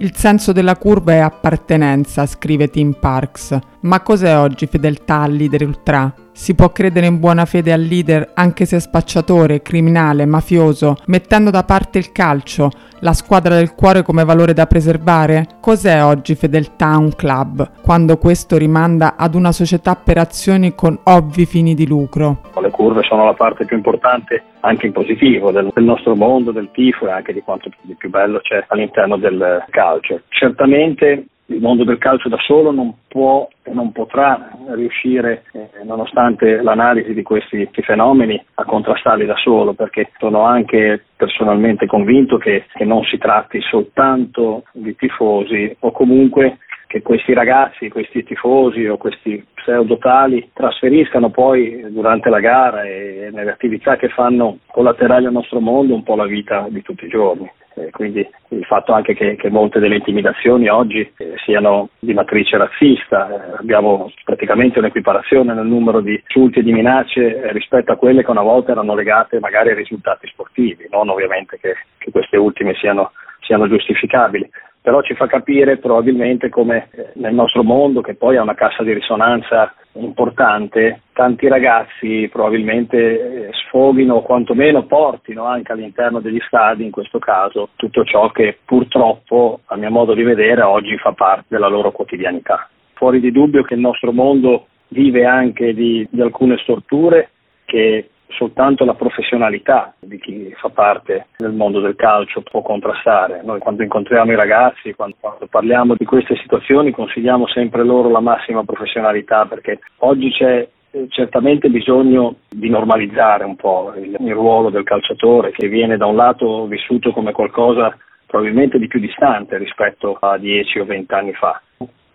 Il 0.00 0.14
senso 0.14 0.52
della 0.52 0.76
curva 0.76 1.12
è 1.12 1.18
appartenenza, 1.18 2.24
scrive 2.26 2.68
Tim 2.68 2.96
Parks. 2.98 3.58
Ma 3.80 4.00
cos'è 4.00 4.36
oggi 4.36 4.66
fedeltà 4.66 5.22
al 5.22 5.32
leader 5.32 5.62
ultra? 5.64 6.12
Si 6.38 6.54
può 6.54 6.70
credere 6.70 7.06
in 7.06 7.18
buona 7.18 7.46
fede 7.46 7.72
al 7.72 7.80
leader 7.80 8.30
anche 8.34 8.64
se 8.64 8.78
spacciatore, 8.78 9.60
criminale, 9.60 10.24
mafioso, 10.24 10.94
mettendo 11.06 11.50
da 11.50 11.64
parte 11.64 11.98
il 11.98 12.12
calcio, 12.12 12.70
la 13.00 13.12
squadra 13.12 13.56
del 13.56 13.74
cuore 13.74 14.02
come 14.02 14.24
valore 14.24 14.52
da 14.52 14.66
preservare? 14.66 15.46
Cos'è 15.60 16.02
oggi 16.02 16.36
fedeltà 16.36 16.90
a 16.90 16.96
un 16.96 17.10
club, 17.16 17.82
quando 17.82 18.18
questo 18.18 18.56
rimanda 18.56 19.16
ad 19.16 19.34
una 19.34 19.50
società 19.50 19.96
per 19.96 20.18
azioni 20.18 20.76
con 20.76 20.96
ovvi 21.02 21.44
fini 21.44 21.74
di 21.74 21.88
lucro? 21.88 22.42
Le 22.62 22.70
curve 22.70 23.02
sono 23.02 23.24
la 23.24 23.34
parte 23.34 23.64
più 23.64 23.76
importante 23.76 24.44
anche 24.60 24.86
in 24.86 24.92
positivo 24.92 25.50
del, 25.50 25.72
del 25.74 25.84
nostro 25.84 26.14
mondo, 26.14 26.52
del 26.52 26.70
tifo 26.72 27.08
e 27.08 27.10
anche 27.10 27.32
di 27.32 27.42
quanto 27.42 27.68
di 27.80 27.94
più 27.94 28.10
bello 28.10 28.38
c'è 28.38 28.64
all'interno 28.68 29.16
del 29.16 29.64
calcio. 29.70 30.20
Certamente 30.28 31.26
il 31.50 31.60
mondo 31.60 31.84
del 31.84 31.98
calcio 31.98 32.28
da 32.28 32.38
solo 32.38 32.70
non 32.70 32.94
può 33.08 33.48
e 33.62 33.72
non 33.72 33.92
potrà 33.92 34.50
riuscire, 34.74 35.44
eh, 35.52 35.84
nonostante 35.84 36.62
l'analisi 36.62 37.14
di 37.14 37.22
questi 37.22 37.68
fenomeni, 37.82 38.42
a 38.54 38.64
contrastarli 38.64 39.24
da 39.24 39.36
solo, 39.36 39.72
perché 39.72 40.10
sono 40.18 40.42
anche 40.42 41.04
personalmente 41.16 41.86
convinto 41.86 42.36
che, 42.36 42.66
che 42.72 42.84
non 42.84 43.02
si 43.04 43.18
tratti 43.18 43.60
soltanto 43.62 44.64
di 44.72 44.94
tifosi 44.94 45.74
o 45.80 45.90
comunque 45.90 46.58
che 46.86 47.02
questi 47.02 47.34
ragazzi, 47.34 47.90
questi 47.90 48.24
tifosi 48.24 48.86
o 48.86 48.96
questi 48.96 49.44
pseudotali 49.54 50.50
trasferiscano 50.54 51.28
poi 51.30 51.84
durante 51.90 52.30
la 52.30 52.40
gara 52.40 52.84
e 52.84 53.28
nelle 53.30 53.50
attività 53.50 53.96
che 53.96 54.08
fanno 54.08 54.58
collaterali 54.68 55.26
al 55.26 55.32
nostro 55.32 55.60
mondo 55.60 55.94
un 55.94 56.02
po' 56.02 56.16
la 56.16 56.26
vita 56.26 56.66
di 56.70 56.80
tutti 56.80 57.04
i 57.04 57.08
giorni. 57.08 57.48
Eh, 57.78 57.90
quindi 57.90 58.28
il 58.48 58.64
fatto 58.64 58.92
anche 58.92 59.14
che, 59.14 59.36
che, 59.36 59.50
molte 59.50 59.78
delle 59.78 59.96
intimidazioni 59.96 60.68
oggi 60.68 61.00
eh, 61.16 61.34
siano 61.44 61.90
di 61.98 62.12
matrice 62.12 62.56
razzista, 62.56 63.28
eh, 63.28 63.56
abbiamo 63.58 64.10
praticamente 64.24 64.78
un'equiparazione 64.80 65.54
nel 65.54 65.66
numero 65.66 66.00
di 66.00 66.12
insulti 66.12 66.58
e 66.58 66.62
di 66.62 66.72
minacce 66.72 67.40
eh, 67.40 67.52
rispetto 67.52 67.92
a 67.92 67.96
quelle 67.96 68.24
che 68.24 68.30
una 68.30 68.42
volta 68.42 68.72
erano 68.72 68.94
legate 68.94 69.38
magari 69.38 69.70
ai 69.70 69.76
risultati 69.76 70.26
sportivi, 70.26 70.88
non 70.90 71.08
ovviamente 71.08 71.58
che, 71.60 71.74
che 71.98 72.10
queste 72.10 72.36
ultime 72.36 72.74
siano, 72.74 73.12
siano 73.40 73.68
giustificabili 73.68 74.48
però 74.88 75.02
ci 75.02 75.12
fa 75.12 75.26
capire 75.26 75.76
probabilmente 75.76 76.48
come 76.48 76.88
eh, 76.92 77.10
nel 77.16 77.34
nostro 77.34 77.62
mondo, 77.62 78.00
che 78.00 78.14
poi 78.14 78.38
ha 78.38 78.42
una 78.42 78.54
cassa 78.54 78.82
di 78.82 78.94
risonanza 78.94 79.74
importante, 79.92 81.02
tanti 81.12 81.46
ragazzi 81.46 82.26
probabilmente 82.32 82.96
eh, 82.96 83.50
sfoghino 83.52 84.14
o 84.14 84.22
quantomeno 84.22 84.86
portino 84.86 85.44
anche 85.44 85.72
all'interno 85.72 86.20
degli 86.20 86.40
stadi, 86.46 86.84
in 86.84 86.90
questo 86.90 87.18
caso, 87.18 87.68
tutto 87.76 88.02
ciò 88.02 88.30
che 88.30 88.60
purtroppo, 88.64 89.60
a 89.66 89.76
mio 89.76 89.90
modo 89.90 90.14
di 90.14 90.22
vedere, 90.22 90.62
oggi 90.62 90.96
fa 90.96 91.12
parte 91.12 91.44
della 91.48 91.68
loro 91.68 91.92
quotidianità. 91.92 92.66
Fuori 92.94 93.20
di 93.20 93.30
dubbio 93.30 93.64
che 93.64 93.74
il 93.74 93.80
nostro 93.80 94.10
mondo 94.10 94.68
vive 94.88 95.26
anche 95.26 95.74
di, 95.74 96.08
di 96.10 96.22
alcune 96.22 96.56
storture 96.62 97.28
che 97.66 98.08
soltanto 98.30 98.84
la 98.84 98.94
professionalità 98.94 99.94
di 99.98 100.18
chi 100.18 100.52
fa 100.56 100.68
parte 100.68 101.26
del 101.36 101.52
mondo 101.52 101.80
del 101.80 101.96
calcio 101.96 102.42
può 102.42 102.62
contrastare. 102.62 103.40
Noi 103.42 103.58
quando 103.58 103.82
incontriamo 103.82 104.32
i 104.32 104.36
ragazzi, 104.36 104.94
quando, 104.94 105.16
quando, 105.18 105.46
parliamo 105.46 105.94
di 105.96 106.04
queste 106.04 106.36
situazioni, 106.36 106.90
consigliamo 106.90 107.46
sempre 107.48 107.84
loro 107.84 108.10
la 108.10 108.20
massima 108.20 108.64
professionalità 108.64 109.46
perché 109.46 109.80
oggi 109.98 110.30
c'è 110.30 110.68
eh, 110.90 111.06
certamente 111.08 111.68
bisogno 111.68 112.36
di 112.48 112.68
normalizzare 112.68 113.44
un 113.44 113.56
po' 113.56 113.92
il, 113.96 114.16
il 114.18 114.32
ruolo 114.32 114.70
del 114.70 114.84
calciatore 114.84 115.50
che 115.50 115.68
viene 115.68 115.96
da 115.96 116.06
un 116.06 116.16
lato 116.16 116.66
vissuto 116.66 117.12
come 117.12 117.32
qualcosa 117.32 117.96
probabilmente 118.26 118.78
di 118.78 118.86
più 118.86 119.00
distante 119.00 119.56
rispetto 119.56 120.16
a 120.20 120.36
10 120.36 120.80
o 120.80 120.84
20 120.84 121.14
anni 121.14 121.32
fa. 121.32 121.60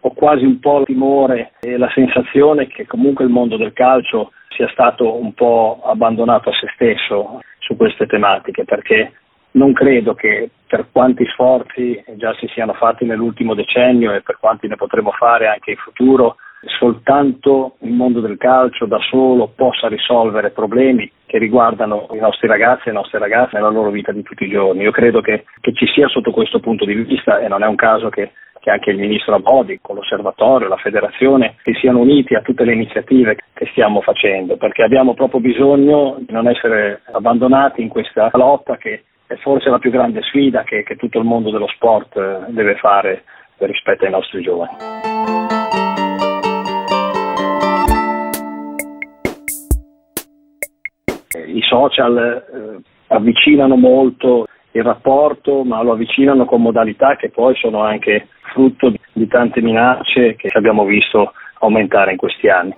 Ho 0.05 0.11
quasi 0.13 0.43
un 0.43 0.59
po' 0.59 0.79
il 0.79 0.85
timore 0.85 1.53
e 1.59 1.77
la 1.77 1.89
sensazione 1.93 2.67
che 2.67 2.85
comunque 2.85 3.23
il 3.23 3.31
mondo 3.31 3.57
del 3.57 3.73
calcio 3.73 4.31
sia 4.55 4.67
stato 4.69 5.15
un 5.15 5.33
po' 5.33 5.81
abbandonato 5.83 6.49
a 6.49 6.53
se 6.53 6.67
stesso 6.73 7.41
su 7.59 7.75
queste 7.75 8.05
tematiche 8.05 8.63
perché 8.65 9.13
non 9.53 9.73
credo 9.73 10.13
che 10.13 10.49
per 10.67 10.87
quanti 10.91 11.25
sforzi 11.27 12.03
già 12.15 12.33
si 12.35 12.47
siano 12.47 12.73
fatti 12.73 13.05
nell'ultimo 13.05 13.53
decennio 13.53 14.13
e 14.13 14.21
per 14.21 14.37
quanti 14.39 14.67
ne 14.67 14.75
potremo 14.75 15.11
fare 15.11 15.47
anche 15.47 15.71
in 15.71 15.77
futuro, 15.77 16.37
soltanto 16.79 17.75
il 17.81 17.91
mondo 17.91 18.19
del 18.19 18.37
calcio 18.37 18.85
da 18.85 18.97
solo 19.09 19.51
possa 19.55 19.87
risolvere 19.87 20.51
problemi 20.51 21.11
che 21.25 21.37
riguardano 21.37 22.07
i 22.13 22.19
nostri 22.19 22.47
ragazzi 22.47 22.87
e 22.87 22.91
le 22.91 22.97
nostre 22.97 23.19
ragazze 23.19 23.55
nella 23.55 23.69
loro 23.69 23.91
vita 23.91 24.11
di 24.11 24.23
tutti 24.23 24.45
i 24.45 24.49
giorni. 24.49 24.83
Io 24.83 24.91
credo 24.91 25.21
che, 25.21 25.45
che 25.61 25.73
ci 25.73 25.85
sia 25.87 26.07
sotto 26.07 26.31
questo 26.31 26.59
punto 26.59 26.85
di 26.85 26.93
vista 26.93 27.39
e 27.39 27.47
non 27.47 27.63
è 27.63 27.67
un 27.67 27.75
caso 27.75 28.09
che 28.09 28.31
che 28.63 28.69
anche 28.69 28.91
il 28.91 28.97
ministro 28.97 29.35
Abodi 29.35 29.79
con 29.81 29.97
l'osservatorio, 29.97 30.69
la 30.69 30.77
federazione 30.77 31.57
si 31.63 31.73
siano 31.73 31.99
uniti 31.99 32.33
a 32.33 32.39
tutte 32.39 32.63
le 32.63 32.71
iniziative 32.71 33.35
che 33.53 33.67
stiamo 33.71 33.99
facendo, 33.99 34.55
perché 34.55 34.83
abbiamo 34.83 35.13
proprio 35.15 35.41
bisogno 35.41 36.15
di 36.19 36.31
non 36.31 36.47
essere 36.47 37.01
abbandonati 37.11 37.81
in 37.81 37.89
questa 37.89 38.29
lotta 38.31 38.77
che 38.77 39.03
è 39.27 39.35
forse 39.35 39.69
la 39.69 39.79
più 39.79 39.91
grande 39.91 40.21
sfida 40.21 40.63
che, 40.63 40.83
che 40.83 40.95
tutto 40.95 41.19
il 41.19 41.25
mondo 41.25 41.51
dello 41.51 41.67
sport 41.67 42.15
eh, 42.15 42.51
deve 42.53 42.75
fare 42.75 43.23
rispetto 43.57 44.05
ai 44.05 44.11
nostri 44.11 44.41
giovani. 44.41 44.71
I 51.47 51.61
social 51.63 52.17
eh, 52.17 52.81
avvicinano 53.07 53.75
molto 53.75 54.45
il 54.73 54.83
rapporto, 54.83 55.63
ma 55.63 55.81
lo 55.81 55.93
avvicinano 55.93 56.45
con 56.45 56.61
modalità 56.61 57.15
che 57.15 57.29
poi 57.29 57.55
sono 57.55 57.81
anche 57.81 58.27
frutto 58.53 58.93
di 59.13 59.27
tante 59.27 59.61
minacce 59.61 60.35
che 60.35 60.49
abbiamo 60.51 60.85
visto 60.85 61.33
aumentare 61.59 62.11
in 62.11 62.17
questi 62.17 62.49
anni. 62.49 62.73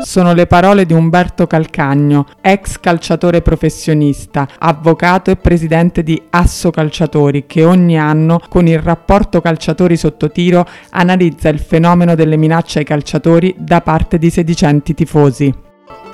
Sono 0.00 0.32
le 0.32 0.46
parole 0.46 0.86
di 0.86 0.94
Umberto 0.94 1.46
Calcagno, 1.46 2.24
ex 2.40 2.78
calciatore 2.78 3.42
professionista, 3.42 4.46
avvocato 4.58 5.30
e 5.30 5.36
presidente 5.36 6.02
di 6.02 6.20
Asso 6.30 6.70
Calciatori, 6.70 7.44
che 7.46 7.64
ogni 7.64 7.98
anno 7.98 8.38
con 8.48 8.66
il 8.66 8.78
rapporto 8.78 9.40
Calciatori 9.40 9.96
sotto 9.96 10.30
tiro 10.30 10.64
analizza 10.92 11.50
il 11.50 11.58
fenomeno 11.58 12.14
delle 12.14 12.36
minacce 12.36 12.78
ai 12.78 12.84
calciatori 12.84 13.54
da 13.58 13.80
parte 13.82 14.18
di 14.18 14.30
sedicenti 14.30 14.94
tifosi. 14.94 15.66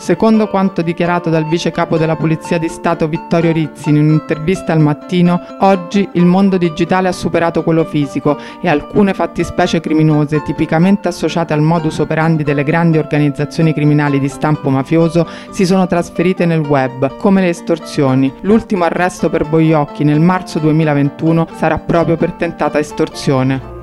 Secondo 0.04 0.48
quanto 0.48 0.82
dichiarato 0.82 1.30
dal 1.30 1.46
vice 1.46 1.70
capo 1.70 1.96
della 1.96 2.14
Polizia 2.14 2.58
di 2.58 2.68
Stato 2.68 3.08
Vittorio 3.08 3.52
Rizzi 3.52 3.88
in 3.88 3.96
un'intervista 3.96 4.74
al 4.74 4.78
mattino, 4.78 5.40
oggi 5.60 6.06
il 6.12 6.26
mondo 6.26 6.58
digitale 6.58 7.08
ha 7.08 7.12
superato 7.12 7.62
quello 7.62 7.84
fisico 7.84 8.36
e 8.60 8.68
alcune 8.68 9.14
fattispecie 9.14 9.80
criminose 9.80 10.42
tipicamente 10.42 11.08
associate 11.08 11.54
al 11.54 11.62
modus 11.62 12.00
operandi 12.00 12.42
delle 12.42 12.64
grandi 12.64 12.98
organizzazioni 12.98 13.72
criminali 13.72 14.20
di 14.20 14.28
stampo 14.28 14.68
mafioso 14.68 15.26
si 15.48 15.64
sono 15.64 15.86
trasferite 15.86 16.44
nel 16.44 16.60
web, 16.60 17.16
come 17.16 17.40
le 17.40 17.48
estorsioni. 17.48 18.30
L'ultimo 18.42 18.84
arresto 18.84 19.30
per 19.30 19.48
Boiocchi 19.48 20.04
nel 20.04 20.20
marzo 20.20 20.58
2021 20.58 21.48
sarà 21.56 21.78
proprio 21.78 22.18
per 22.18 22.32
tentata 22.32 22.78
estorsione. 22.78 23.73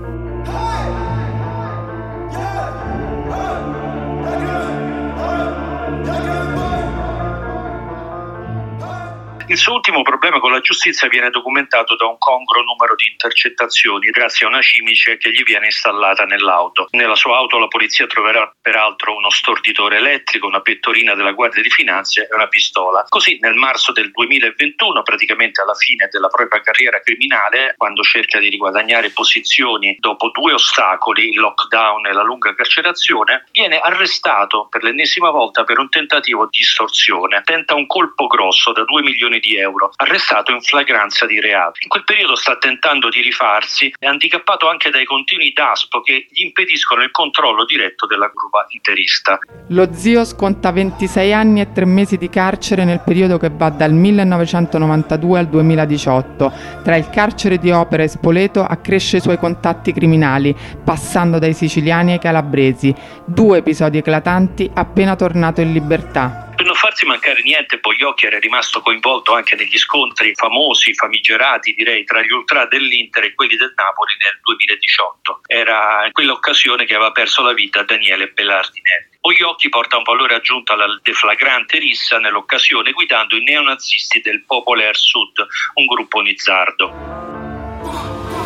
Il 9.52 9.58
suo 9.58 9.74
ultimo 9.74 10.02
problema 10.02 10.40
con 10.40 10.54
la 10.54 10.62
giustizia 10.62 11.10
viene 11.10 11.30
documentato 11.30 11.98
da 11.98 12.06
un 12.06 12.18
congruo 12.18 12.64
numero 12.64 12.96
di 12.96 13.10
intercettazioni 13.12 14.10
grazie 14.10 14.46
a 14.46 14.50
una 14.50 14.62
cimice 14.62 15.18
che 15.18 15.30
gli 15.30 15.44
viene 15.44 15.66
installata 15.66 16.24
nell'auto. 16.24 16.88
Nella 16.92 17.16
sua 17.16 17.36
auto 17.36 17.60
la 17.60 17.68
polizia 17.68 18.08
troverà 18.08 18.50
peraltro 18.62 19.14
uno 19.14 19.30
storditore 19.30 19.98
elettrico, 19.98 20.48
una 20.48 20.62
pettorina 20.62 21.16
della 21.16 21.34
Guardia 21.34 21.62
di 21.62 21.70
Finanza 21.70 22.22
e 22.22 22.30
una 22.34 22.48
pistola. 22.48 23.04
Così 23.10 23.40
nel 23.42 23.56
marzo 23.56 23.92
del 23.92 24.12
2021, 24.12 25.04
praticamente 25.04 25.60
alla 25.60 25.74
fine 25.74 26.08
della 26.10 26.30
propria 26.30 26.62
carriera 26.62 27.02
criminale, 27.02 27.74
quando 27.76 28.04
cerca 28.04 28.40
di 28.40 28.48
riguadagnare 28.48 29.10
posizioni 29.10 29.98
dopo 30.00 30.30
due 30.30 30.54
ostacoli, 30.54 31.28
il 31.28 31.40
lockdown 31.40 32.06
e 32.06 32.14
la 32.14 32.24
lunga 32.24 32.56
carcerazione, 32.56 33.44
viene 33.52 33.80
arrestato 33.80 34.70
per 34.70 34.82
l'ennesima 34.82 35.30
volta 35.30 35.66
per 35.66 35.78
un 35.78 35.90
tentativo 35.90 36.48
di 36.50 36.60
estorsione. 36.60 37.42
Tenta 37.44 37.76
un 37.76 37.86
colpo 37.86 38.28
grosso 38.28 38.72
da 38.72 38.86
2 38.86 39.02
milioni 39.02 39.40
di 39.42 39.58
euro, 39.58 39.92
arrestato 39.98 40.54
in 40.54 40.62
flagranza 40.62 41.26
di 41.26 41.42
reato. 41.42 41.80
In 41.82 41.90
quel 41.90 42.06
periodo 42.06 42.36
sta 42.36 42.58
tentando 42.58 43.10
di 43.10 43.20
rifarsi, 43.20 43.94
è 44.00 44.06
handicappato 44.06 44.70
anche 44.70 44.90
dai 44.90 45.04
continui 45.04 45.52
DASPO 45.52 46.02
che 46.02 46.28
gli 46.30 46.44
impediscono 46.44 47.04
il 47.04 47.12
controllo 47.12 47.66
diretto 47.66 48.06
della 48.06 48.30
curva 48.32 48.66
interista. 48.70 49.38
Lo 49.70 49.94
zio 49.94 50.24
sconta 50.24 50.72
26 50.72 51.34
anni 51.34 51.60
e 51.60 51.72
3 51.72 51.86
mesi 51.86 52.18
di 52.18 52.30
carcere 52.30 52.86
nel 52.86 53.02
periodo 53.04 53.38
che 53.38 53.50
va 53.52 53.70
dal 53.70 53.92
1992 53.92 55.40
al 55.40 55.48
2018. 55.48 56.54
Tra 56.84 56.96
il 56.96 57.10
carcere 57.10 57.58
di 57.58 57.72
Opera 57.72 58.04
e 58.04 58.08
Spoleto 58.08 58.64
accresce 58.64 59.18
i 59.18 59.22
suoi 59.22 59.38
contatti 59.38 59.92
criminali, 59.92 60.56
passando 60.84 61.40
dai 61.40 61.54
siciliani 61.54 62.14
ai 62.14 62.20
calabresi. 62.20 62.94
Due 63.26 63.58
episodi 63.58 63.98
eclatanti 63.98 64.70
appena 64.74 65.16
tornato 65.16 65.62
in 65.62 65.74
libertà. 65.74 66.51
Per 66.56 66.66
non 66.66 66.76
farsi 66.76 67.06
mancare 67.06 67.42
niente, 67.42 67.80
Bogliocchi 67.80 68.26
era 68.26 68.40
rimasto 68.40 68.82
coinvolto 68.82 69.34
anche 69.34 69.56
negli 69.56 69.78
scontri 69.78 70.34
famosi, 70.36 70.94
famigerati 70.94 71.74
direi, 71.74 72.04
tra 72.04 72.22
gli 72.22 72.32
ultra 72.32 72.66
dell'Inter 72.66 73.24
e 73.24 73.34
quelli 73.34 73.56
del 73.56 73.74
Napoli 73.76 74.14
nel 74.20 74.40
2018. 74.42 75.42
Era 75.48 76.06
in 76.06 76.12
quell'occasione 76.12 76.86
che 76.86 76.96
aveva 76.96 77.12
perso 77.12 77.42
la 77.42 77.54
vita 77.54 77.84
Daniele 77.84 78.28
Bellardinelli. 78.28 79.10
Bogliocchi 79.22 79.70
porta 79.70 79.98
un 79.98 80.04
valore 80.04 80.36
aggiunto 80.36 80.74
alla 80.74 81.00
deflagrante 81.02 81.78
rissa 81.78 82.18
nell'occasione 82.18 82.92
guidando 82.92 83.36
i 83.36 83.44
neonazisti 83.44 84.22
del 84.22 84.44
Popolaire 84.46 84.96
Sud, 84.96 85.46
un 85.76 85.86
gruppo 85.86 86.22
nizzardo. 86.22 88.41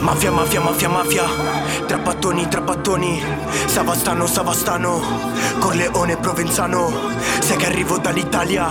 Mafia, 0.00 0.30
mafia, 0.30 0.60
mafia, 0.60 0.88
mafia. 0.88 1.22
Trappattoni, 1.86 2.46
trappattoni. 2.48 3.22
Savastano, 3.66 4.26
Savastano. 4.26 5.00
Corleone, 5.58 6.16
Provenzano. 6.16 6.90
Sai 7.40 7.56
che 7.56 7.66
arrivo 7.66 7.98
dall'Italia. 7.98 8.68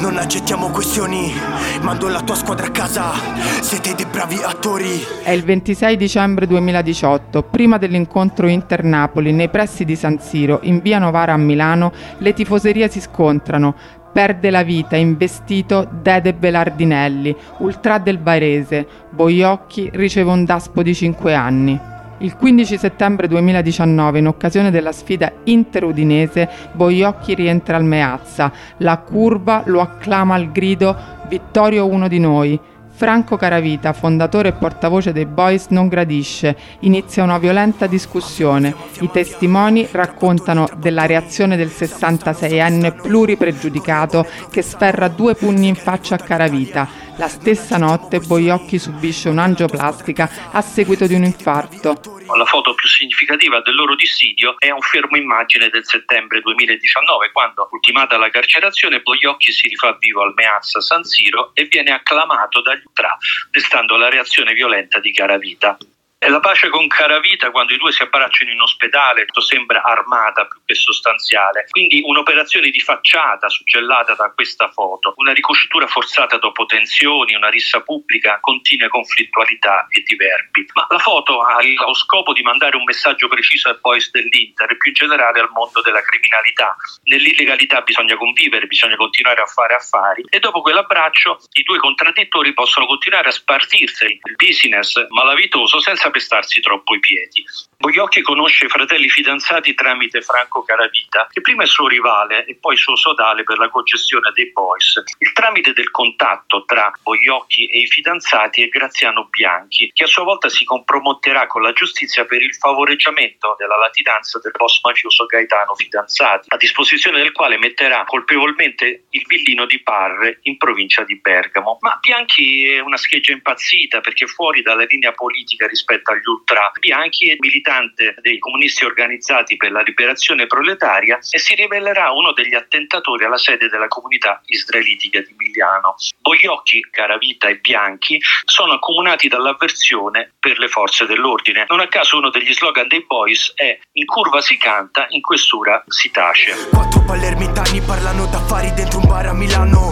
Non 0.00 0.16
accettiamo 0.16 0.70
questioni. 0.70 1.32
Mando 1.80 2.08
la 2.08 2.20
tua 2.20 2.34
squadra 2.34 2.66
a 2.66 2.70
casa. 2.70 3.12
Siete 3.60 3.94
dei 3.94 4.06
bravi 4.06 4.36
attori. 4.42 5.04
È 5.22 5.30
il 5.30 5.44
26 5.44 5.96
dicembre 5.96 6.46
2018 6.46 7.42
Prima 7.42 7.76
dell'incontro 7.76 8.46
Inter-Napoli 8.46 9.32
Nei 9.32 9.50
pressi 9.50 9.84
di 9.84 9.94
San 9.94 10.18
Siro 10.20 10.60
In 10.62 10.80
via 10.80 10.98
Novara 10.98 11.34
a 11.34 11.36
Milano 11.36 11.92
Le 12.18 12.32
tifoserie 12.32 12.88
si 12.88 13.00
scontrano 13.00 13.74
perde 14.12 14.50
la 14.50 14.62
vita 14.62 14.96
investito 14.96 15.88
Dede 16.02 16.34
Belardinelli, 16.34 17.34
ultra 17.58 17.98
del 17.98 18.18
Varese. 18.18 18.86
Boiocchi 19.10 19.90
riceve 19.92 20.30
un 20.30 20.44
daspo 20.44 20.82
di 20.82 20.94
5 20.94 21.34
anni. 21.34 21.80
Il 22.20 22.34
15 22.34 22.78
settembre 22.78 23.28
2019, 23.28 24.18
in 24.18 24.26
occasione 24.26 24.72
della 24.72 24.90
sfida 24.90 25.30
interudinese, 25.44 26.48
Boiocchi 26.72 27.34
rientra 27.34 27.76
al 27.76 27.84
Meazza. 27.84 28.50
La 28.78 28.98
curva 28.98 29.62
lo 29.66 29.80
acclama 29.80 30.34
al 30.34 30.50
grido 30.50 30.96
Vittorio 31.28 31.86
uno 31.86 32.08
di 32.08 32.18
noi. 32.18 32.58
Franco 32.98 33.36
Caravita, 33.36 33.92
fondatore 33.92 34.48
e 34.48 34.52
portavoce 34.54 35.12
dei 35.12 35.24
Boys, 35.24 35.66
non 35.68 35.86
gradisce. 35.86 36.56
Inizia 36.80 37.22
una 37.22 37.38
violenta 37.38 37.86
discussione. 37.86 38.74
I 39.02 39.10
testimoni 39.12 39.86
raccontano 39.88 40.68
della 40.78 41.06
reazione 41.06 41.56
del 41.56 41.68
66enne 41.68 43.00
pluripregiudicato 43.00 44.26
che 44.50 44.62
sferra 44.62 45.06
due 45.06 45.36
pugni 45.36 45.68
in 45.68 45.76
faccia 45.76 46.16
a 46.16 46.18
Caravita. 46.18 46.88
La 47.18 47.26
stessa 47.26 47.78
notte 47.78 48.20
Boiocchi 48.20 48.78
subisce 48.78 49.28
un'angioplastica 49.28 50.50
a 50.52 50.60
seguito 50.60 51.08
di 51.08 51.14
un 51.14 51.24
infarto. 51.24 52.00
La 52.36 52.44
foto 52.44 52.74
più 52.74 52.86
significativa 52.86 53.60
del 53.60 53.74
loro 53.74 53.96
dissidio 53.96 54.54
è 54.56 54.70
un 54.70 54.80
fermo 54.80 55.16
immagine 55.16 55.68
del 55.68 55.84
settembre 55.84 56.40
2019, 56.40 57.32
quando, 57.32 57.68
ultimata 57.72 58.16
la 58.18 58.30
carcerazione, 58.30 59.00
Boiocchi 59.00 59.50
si 59.50 59.66
rifà 59.66 59.96
vivo 59.98 60.22
al 60.22 60.32
Meazza 60.36 60.80
San 60.80 61.02
Siro 61.02 61.50
e 61.54 61.64
viene 61.64 61.90
acclamato 61.90 62.62
dagli 62.62 62.82
ultra, 62.84 63.18
destando 63.50 63.96
la 63.96 64.08
reazione 64.08 64.54
violenta 64.54 65.00
di 65.00 65.12
Caravita. 65.12 65.76
È 66.20 66.28
la 66.28 66.40
pace 66.40 66.68
con 66.68 66.88
Caravita 66.88 67.52
quando 67.52 67.74
i 67.74 67.76
due 67.76 67.92
si 67.92 68.02
abbracciano 68.02 68.50
in 68.50 68.60
ospedale, 68.60 69.24
sembra 69.38 69.84
armata 69.84 70.48
più 70.48 70.58
che 70.66 70.74
sostanziale. 70.74 71.66
Quindi 71.70 72.02
un'operazione 72.04 72.70
di 72.70 72.80
facciata 72.80 73.48
suggellata 73.48 74.14
da 74.14 74.32
questa 74.34 74.68
foto, 74.68 75.12
una 75.18 75.32
ricucitura 75.32 75.86
forzata 75.86 76.36
dopo 76.38 76.66
tensioni, 76.66 77.36
una 77.36 77.48
rissa 77.48 77.82
pubblica, 77.82 78.38
continue 78.40 78.88
conflittualità 78.88 79.86
e 79.90 80.02
diverbi. 80.02 80.66
Ma 80.74 80.88
la 80.90 80.98
foto 80.98 81.40
ha 81.40 81.62
lo 81.62 81.94
scopo 81.94 82.32
di 82.32 82.42
mandare 82.42 82.76
un 82.76 82.82
messaggio 82.82 83.28
preciso 83.28 83.68
ai 83.68 83.78
boys 83.80 84.10
dell'Inter 84.10 84.72
e 84.72 84.76
più 84.76 84.90
in 84.90 84.94
generale 84.94 85.38
al 85.38 85.50
mondo 85.52 85.80
della 85.82 86.02
criminalità. 86.02 86.74
Nell'illegalità 87.04 87.82
bisogna 87.82 88.16
convivere, 88.16 88.66
bisogna 88.66 88.96
continuare 88.96 89.40
a 89.40 89.46
fare 89.46 89.74
affari 89.74 90.24
e 90.28 90.40
dopo 90.40 90.62
quell'abbraccio 90.62 91.38
i 91.52 91.62
due 91.62 91.78
contraddittori 91.78 92.52
possono 92.54 92.86
continuare 92.86 93.28
a 93.28 93.32
spartirsi 93.32 94.18
il 94.20 94.34
business 94.34 95.06
malavitoso 95.10 95.78
senza 95.78 96.07
pestarsi 96.10 96.60
troppo 96.60 96.94
i 96.94 97.00
piedi. 97.00 97.44
Bogliocchi 97.80 98.22
conosce 98.22 98.64
i 98.64 98.68
fratelli 98.68 99.08
fidanzati 99.08 99.72
tramite 99.72 100.20
Franco 100.20 100.64
Caravita, 100.64 101.28
che 101.30 101.40
prima 101.40 101.62
è 101.62 101.66
suo 101.66 101.86
rivale 101.86 102.44
e 102.44 102.56
poi 102.56 102.76
suo 102.76 102.96
sodale 102.96 103.44
per 103.44 103.56
la 103.58 103.68
cogestione 103.68 104.32
dei 104.34 104.50
boys. 104.50 105.00
Il 105.18 105.32
tramite 105.32 105.72
del 105.72 105.92
contatto 105.92 106.64
tra 106.64 106.90
Bogliocchi 107.00 107.66
e 107.66 107.78
i 107.78 107.86
fidanzati 107.86 108.64
è 108.64 108.68
Graziano 108.68 109.28
Bianchi, 109.30 109.92
che 109.94 110.02
a 110.02 110.08
sua 110.08 110.24
volta 110.24 110.48
si 110.48 110.64
comprometterà 110.64 111.46
con 111.46 111.62
la 111.62 111.70
giustizia 111.70 112.24
per 112.24 112.42
il 112.42 112.52
favoreggiamento 112.52 113.54
della 113.56 113.78
latitanza 113.78 114.40
del 114.40 114.54
boss 114.56 114.80
mafioso 114.82 115.26
Gaetano 115.26 115.76
Fidanzati, 115.76 116.48
a 116.48 116.56
disposizione 116.56 117.18
del 117.18 117.30
quale 117.30 117.58
metterà 117.58 118.02
colpevolmente 118.02 119.04
il 119.10 119.22
villino 119.24 119.66
di 119.66 119.80
Parre 119.82 120.40
in 120.42 120.56
provincia 120.56 121.04
di 121.04 121.14
Bergamo. 121.20 121.78
Ma 121.82 121.96
Bianchi 122.00 122.66
è 122.70 122.80
una 122.80 122.96
scheggia 122.96 123.30
impazzita 123.30 124.00
perché 124.00 124.26
fuori 124.26 124.62
dalla 124.62 124.84
linea 124.84 125.12
politica 125.12 125.68
rispetto 125.68 126.10
agli 126.10 126.26
ultra. 126.26 126.72
Bianchi 126.80 127.30
è 127.30 127.36
militante 127.38 127.66
militante 127.68 128.14
dei 128.22 128.38
comunisti 128.38 128.84
organizzati 128.84 129.56
per 129.56 129.70
la 129.70 129.82
liberazione 129.82 130.46
proletaria 130.46 131.18
e 131.30 131.38
si 131.38 131.54
rivelerà 131.54 132.10
uno 132.12 132.32
degli 132.32 132.54
attentatori 132.54 133.24
alla 133.24 133.36
sede 133.36 133.68
della 133.68 133.88
comunità 133.88 134.40
israelitica 134.46 135.20
di 135.20 135.34
Miliano. 135.36 135.96
Bogliocchi, 136.20 136.80
Caravita 136.90 137.48
e 137.48 137.58
Bianchi 137.58 138.20
sono 138.44 138.74
accomunati 138.74 139.28
dall'avversione 139.28 140.32
per 140.40 140.58
le 140.58 140.68
forze 140.68 141.04
dell'ordine. 141.06 141.66
Non 141.68 141.80
a 141.80 141.88
caso 141.88 142.16
uno 142.16 142.30
degli 142.30 142.52
slogan 142.52 142.88
dei 142.88 143.04
boys 143.06 143.52
è 143.54 143.78
in 143.92 144.06
curva 144.06 144.40
si 144.40 144.56
canta, 144.56 145.06
in 145.10 145.20
questura 145.20 145.82
si 145.86 146.10
tace. 146.10 146.68
Quattro 146.70 147.04
palermitani 147.04 147.80
parlano 147.82 148.26
d'affari 148.26 148.72
dentro 148.72 149.00
un 149.00 149.06
bar 149.06 149.26
a 149.26 149.32
Milano 149.32 149.88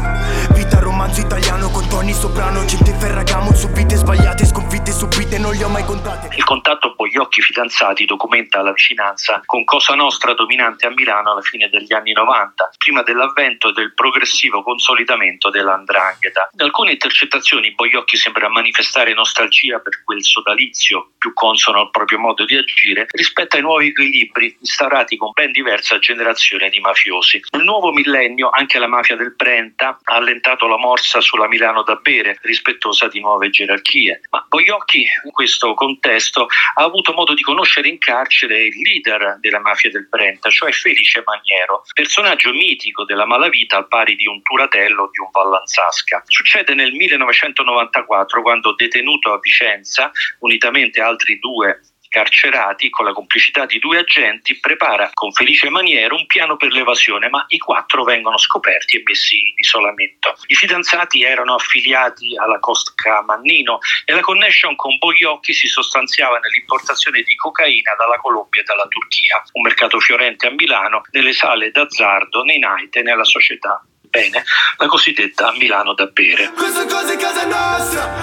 Vita 0.52 0.78
romanzo 0.78 1.20
italiano 1.20 1.70
con 1.70 1.86
Tony 1.88 2.12
Soprano 2.12 2.64
Gente 2.64 2.92
Ferragamo 2.92 3.54
su 3.54 3.68
vite 3.68 3.96
sbagliate, 3.96 4.46
sconfitte 4.46 4.92
subite 4.92 5.38
non 5.38 5.52
li 5.52 5.62
ho 5.62 5.68
mai 5.68 5.84
contate 5.84 6.15
Il 6.15 6.15
contatto 6.46 6.94
Bogliocchi 6.94 7.42
fidanzati 7.42 8.04
documenta 8.04 8.62
la 8.62 8.70
vicinanza 8.70 9.42
con 9.44 9.64
Cosa 9.64 9.96
Nostra 9.96 10.32
dominante 10.32 10.86
a 10.86 10.90
Milano 10.90 11.32
alla 11.32 11.40
fine 11.40 11.68
degli 11.68 11.92
anni 11.92 12.12
90, 12.12 12.70
prima 12.78 13.02
dell'avvento 13.02 13.72
del 13.72 13.92
progressivo 13.94 14.62
consolidamento 14.62 15.50
dell'andrangheta. 15.50 16.50
In 16.52 16.62
alcune 16.62 16.92
intercettazioni 16.92 17.74
Bogliocchi 17.74 18.16
sembra 18.16 18.48
manifestare 18.48 19.12
nostalgia 19.12 19.80
per 19.80 20.04
quel 20.04 20.22
sodalizio 20.22 21.10
più 21.18 21.32
consono 21.32 21.80
al 21.80 21.90
proprio 21.90 22.18
modo 22.18 22.44
di 22.44 22.56
agire 22.56 23.06
rispetto 23.10 23.56
ai 23.56 23.62
nuovi 23.62 23.88
equilibri 23.88 24.56
instaurati 24.60 25.16
con 25.16 25.32
ben 25.34 25.50
diversa 25.50 25.98
generazione 25.98 26.68
di 26.68 26.78
mafiosi. 26.78 27.42
Nel 27.50 27.64
nuovo 27.64 27.90
millennio 27.92 28.50
anche 28.50 28.78
la 28.78 28.86
mafia 28.86 29.16
del 29.16 29.34
Brenta 29.34 29.98
ha 30.00 30.14
allentato 30.14 30.68
la 30.68 30.78
morsa 30.78 31.20
sulla 31.20 31.48
Milano 31.48 31.82
da 31.82 31.96
bere, 31.96 32.38
rispettosa 32.42 33.08
di 33.08 33.18
nuove 33.18 33.50
gerarchie. 33.50 34.20
Ma 34.30 34.46
Bogliocchi 34.48 35.00
in 35.24 35.32
questo 35.32 35.74
contesto 35.74 36.34
ha 36.42 36.82
avuto 36.82 37.12
modo 37.12 37.34
di 37.34 37.42
conoscere 37.42 37.88
in 37.88 37.98
carcere 37.98 38.64
il 38.64 38.76
leader 38.80 39.38
della 39.40 39.60
mafia 39.60 39.90
del 39.90 40.08
Brenta, 40.08 40.50
cioè 40.50 40.72
Felice 40.72 41.22
Maniero, 41.24 41.82
personaggio 41.94 42.52
mitico 42.52 43.04
della 43.04 43.26
malavita 43.26 43.76
al 43.76 43.88
pari 43.88 44.14
di 44.16 44.26
un 44.26 44.42
Turatello 44.42 45.04
o 45.04 45.10
di 45.10 45.20
un 45.20 45.28
Vallanzasca. 45.30 46.22
Succede 46.26 46.74
nel 46.74 46.92
1994 46.92 48.42
quando 48.42 48.74
detenuto 48.74 49.32
a 49.32 49.38
Vicenza, 49.38 50.10
unitamente 50.40 51.00
a 51.00 51.06
altri 51.06 51.38
due 51.38 51.80
carcerati 52.08 52.90
con 52.90 53.04
la 53.04 53.12
complicità 53.12 53.66
di 53.66 53.78
due 53.78 53.98
agenti 53.98 54.58
prepara 54.58 55.10
con 55.12 55.32
felice 55.32 55.68
maniera 55.70 56.14
un 56.14 56.26
piano 56.26 56.56
per 56.56 56.72
l'evasione, 56.72 57.28
ma 57.28 57.44
i 57.48 57.58
quattro 57.58 58.04
vengono 58.04 58.38
scoperti 58.38 58.96
e 58.96 59.02
messi 59.04 59.36
in 59.36 59.54
isolamento. 59.56 60.34
I 60.46 60.54
fidanzati 60.54 61.22
erano 61.22 61.54
affiliati 61.54 62.36
alla 62.36 62.58
Cosca 62.58 63.22
Mannino 63.22 63.78
e 64.04 64.12
la 64.12 64.20
connection 64.20 64.76
con 64.76 64.96
Bogliocchi 64.98 65.52
si 65.52 65.66
sostanziava 65.66 66.38
nell'importazione 66.38 67.22
di 67.22 67.34
cocaina 67.36 67.94
dalla 67.98 68.16
Colombia 68.16 68.62
e 68.62 68.64
dalla 68.64 68.86
Turchia, 68.88 69.42
un 69.52 69.62
mercato 69.62 69.98
fiorente 70.00 70.46
a 70.46 70.50
Milano, 70.50 71.02
nelle 71.10 71.32
sale 71.32 71.70
d'azzardo, 71.70 72.42
nei 72.42 72.58
night 72.58 72.96
e 72.96 73.02
nella 73.02 73.24
società 73.24 73.82
bene, 74.16 74.44
la 74.78 74.86
cosiddetta 74.86 75.52
Milano 75.52 75.92
da 75.92 76.06
bere. 76.06 76.50
Questa 76.52 76.86
cosa 76.86 77.12
è 77.12 77.16
casa 77.16 77.44
nostra, 77.46 78.15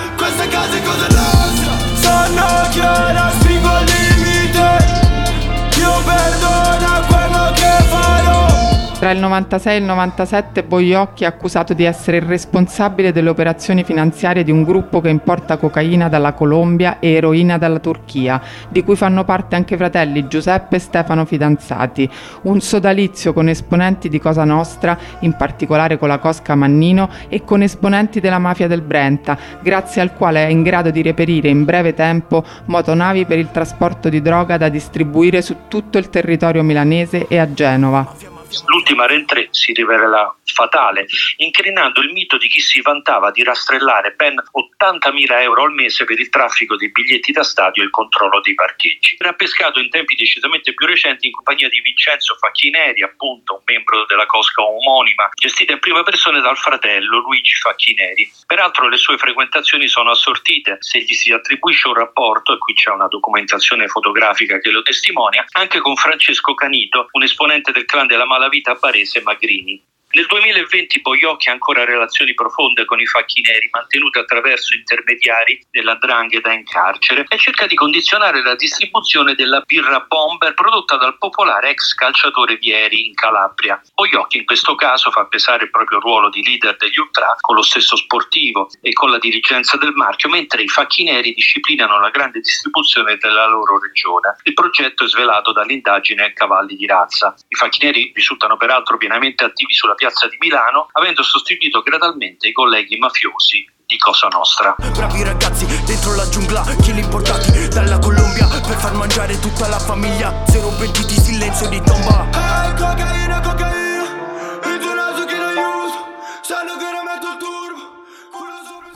Tra 9.03 9.11
il 9.11 9.19
96 9.19 9.75
e 9.75 9.77
il 9.79 9.83
97 9.83 10.63
Boiocchi 10.63 11.25
è 11.25 11.27
accusato 11.27 11.73
di 11.73 11.83
essere 11.83 12.15
il 12.15 12.23
responsabile 12.23 13.11
delle 13.11 13.27
operazioni 13.27 13.83
finanziarie 13.83 14.45
di 14.45 14.51
un 14.51 14.63
gruppo 14.63 15.01
che 15.01 15.09
importa 15.09 15.57
cocaina 15.57 16.07
dalla 16.07 16.31
Colombia 16.31 16.99
e 16.99 17.11
eroina 17.11 17.57
dalla 17.57 17.79
Turchia, 17.79 18.41
di 18.69 18.81
cui 18.81 18.95
fanno 18.95 19.25
parte 19.25 19.57
anche 19.57 19.73
i 19.73 19.77
fratelli 19.77 20.29
Giuseppe 20.29 20.77
e 20.77 20.79
Stefano 20.79 21.25
Fidanzati. 21.25 22.09
Un 22.43 22.61
sodalizio 22.61 23.33
con 23.33 23.49
esponenti 23.49 24.07
di 24.07 24.21
Cosa 24.21 24.45
Nostra, 24.45 24.97
in 25.19 25.33
particolare 25.33 25.97
con 25.97 26.07
la 26.07 26.19
Cosca 26.19 26.55
Mannino, 26.55 27.09
e 27.27 27.43
con 27.43 27.61
esponenti 27.61 28.21
della 28.21 28.39
mafia 28.39 28.69
del 28.69 28.83
Brenta, 28.83 29.37
grazie 29.61 30.01
al 30.01 30.13
quale 30.13 30.45
è 30.45 30.49
in 30.49 30.63
grado 30.63 30.91
di 30.91 31.01
reperire 31.01 31.49
in 31.49 31.65
breve 31.65 31.93
tempo 31.93 32.41
motonavi 32.67 33.25
per 33.25 33.37
il 33.37 33.51
trasporto 33.51 34.07
di 34.07 34.21
droga 34.21 34.55
da 34.55 34.69
distribuire 34.69 35.41
su 35.41 35.67
tutto 35.67 35.97
il 35.97 36.09
territorio 36.09 36.63
milanese 36.63 37.27
e 37.27 37.37
a 37.37 37.51
Genova. 37.51 38.32
L'ultima 38.65 39.05
rentrée 39.05 39.47
si 39.51 39.73
rivela 39.73 40.35
fatale, 40.53 41.07
incrinando 41.37 42.01
il 42.01 42.11
mito 42.11 42.37
di 42.37 42.47
chi 42.47 42.61
si 42.61 42.81
vantava 42.81 43.31
di 43.31 43.43
rastrellare 43.43 44.11
ben 44.11 44.35
80.000 44.35 45.41
euro 45.41 45.63
al 45.63 45.73
mese 45.73 46.05
per 46.05 46.19
il 46.19 46.29
traffico 46.29 46.75
dei 46.75 46.91
biglietti 46.91 47.31
da 47.31 47.43
stadio 47.43 47.81
e 47.81 47.85
il 47.85 47.91
controllo 47.91 48.39
dei 48.41 48.53
parcheggi. 48.53 49.15
Era 49.17 49.33
pescato 49.33 49.79
in 49.79 49.89
tempi 49.89 50.15
decisamente 50.15 50.73
più 50.73 50.85
recenti 50.85 51.27
in 51.27 51.33
compagnia 51.33 51.69
di 51.69 51.81
Vincenzo 51.81 52.35
Facchineri, 52.35 53.03
appunto 53.03 53.55
un 53.55 53.61
membro 53.65 54.05
della 54.05 54.25
cosca 54.25 54.61
omonima, 54.61 55.29
gestita 55.33 55.73
in 55.73 55.79
prima 55.79 56.03
persona 56.03 56.39
dal 56.39 56.57
fratello 56.57 57.19
Luigi 57.19 57.55
Facchineri. 57.55 58.31
Peraltro 58.45 58.87
le 58.87 58.97
sue 58.97 59.17
frequentazioni 59.17 59.87
sono 59.87 60.11
assortite, 60.11 60.77
se 60.79 60.99
gli 60.99 61.13
si 61.13 61.31
attribuisce 61.31 61.87
un 61.87 61.95
rapporto, 61.95 62.53
e 62.53 62.57
qui 62.57 62.73
c'è 62.73 62.91
una 62.91 63.07
documentazione 63.07 63.87
fotografica 63.87 64.59
che 64.59 64.69
lo 64.69 64.81
testimonia, 64.81 65.45
anche 65.53 65.79
con 65.79 65.95
Francesco 65.95 66.53
Canito, 66.53 67.07
un 67.11 67.23
esponente 67.23 67.71
del 67.71 67.85
clan 67.85 68.07
della 68.07 68.25
malavita 68.43 68.75
barese 68.75 69.21
Magrini. 69.21 69.81
Nel 70.15 70.27
2020 70.27 71.01
Boiocchi 71.01 71.49
ha 71.49 71.53
ancora 71.53 71.85
relazioni 71.85 72.35
profonde 72.35 72.85
con 72.85 72.99
i 72.99 73.05
facchi 73.07 73.41
neri 73.41 73.67
mantenute 73.71 74.19
attraverso 74.19 74.75
intermediari 74.75 75.59
dell'andrangheta 75.71 76.53
in 76.53 76.63
carcere 76.65 77.25
e 77.27 77.37
cerca 77.39 77.65
di 77.65 77.73
condizionare 77.73 78.43
la 78.43 78.53
distribuzione 78.53 79.33
della 79.33 79.61
birra 79.61 80.05
bomber 80.07 80.53
prodotta 80.53 80.97
dal 80.97 81.17
popolare 81.17 81.71
ex 81.71 81.95
calciatore 81.95 82.57
Vieri 82.57 83.07
in 83.07 83.15
Calabria. 83.15 83.81
Boiocchi 83.95 84.37
in 84.37 84.45
questo 84.45 84.75
caso 84.75 85.09
fa 85.09 85.25
pesare 85.25 85.63
il 85.63 85.71
proprio 85.71 85.99
ruolo 85.99 86.29
di 86.29 86.43
leader 86.43 86.77
degli 86.77 86.99
ultra 86.99 87.35
con 87.39 87.55
lo 87.55 87.63
stesso 87.63 87.95
sportivo 87.95 88.69
e 88.81 88.93
con 88.93 89.09
la 89.09 89.17
dirigenza 89.17 89.77
del 89.77 89.93
marchio, 89.93 90.29
mentre 90.29 90.61
i 90.61 90.67
facchi 90.67 91.05
neri 91.05 91.33
disciplinano 91.33 91.99
la 91.99 92.11
grande 92.11 92.39
distribuzione 92.39 93.17
della 93.17 93.47
loro 93.47 93.79
regione. 93.79 94.35
Il 94.43 94.53
progetto 94.53 95.05
è 95.05 95.07
svelato 95.07 95.51
dall'indagine 95.51 96.33
cavalli 96.33 96.75
di 96.75 96.85
razza. 96.85 97.33
I 97.47 97.55
facchi 97.55 97.83
neri 97.83 98.11
risultano 98.13 98.57
peraltro 98.57 98.97
pienamente 98.97 99.43
attivi 99.43 99.73
sulla 99.73 99.95
piazza 100.03 100.27
di 100.27 100.35
Milano, 100.37 100.89
avendo 100.91 101.23
sostituito 101.23 101.81
gradualmente 101.81 102.49
i 102.49 102.51
colleghi 102.51 102.97
mafiosi 102.97 103.65
di 103.85 103.97
Cosa 103.97 104.27
Nostra. 104.27 104.75
Bravi 104.77 105.23
ragazzi 105.23 105.65
dentro 105.85 106.13
la 106.15 106.27
giungla, 106.27 106.61
chili 106.81 106.99
importati 106.99 107.69
dalla 107.69 107.97
Colombia 107.99 108.45
per 108.47 108.75
far 108.75 108.95
mangiare 108.95 109.39
tutta 109.39 109.69
la 109.69 109.79
famiglia. 109.79 110.43
Zero 110.47 110.67
pentiti, 110.77 111.13
silenzio 111.13 111.69
di 111.69 111.81
tomba. 111.81 112.22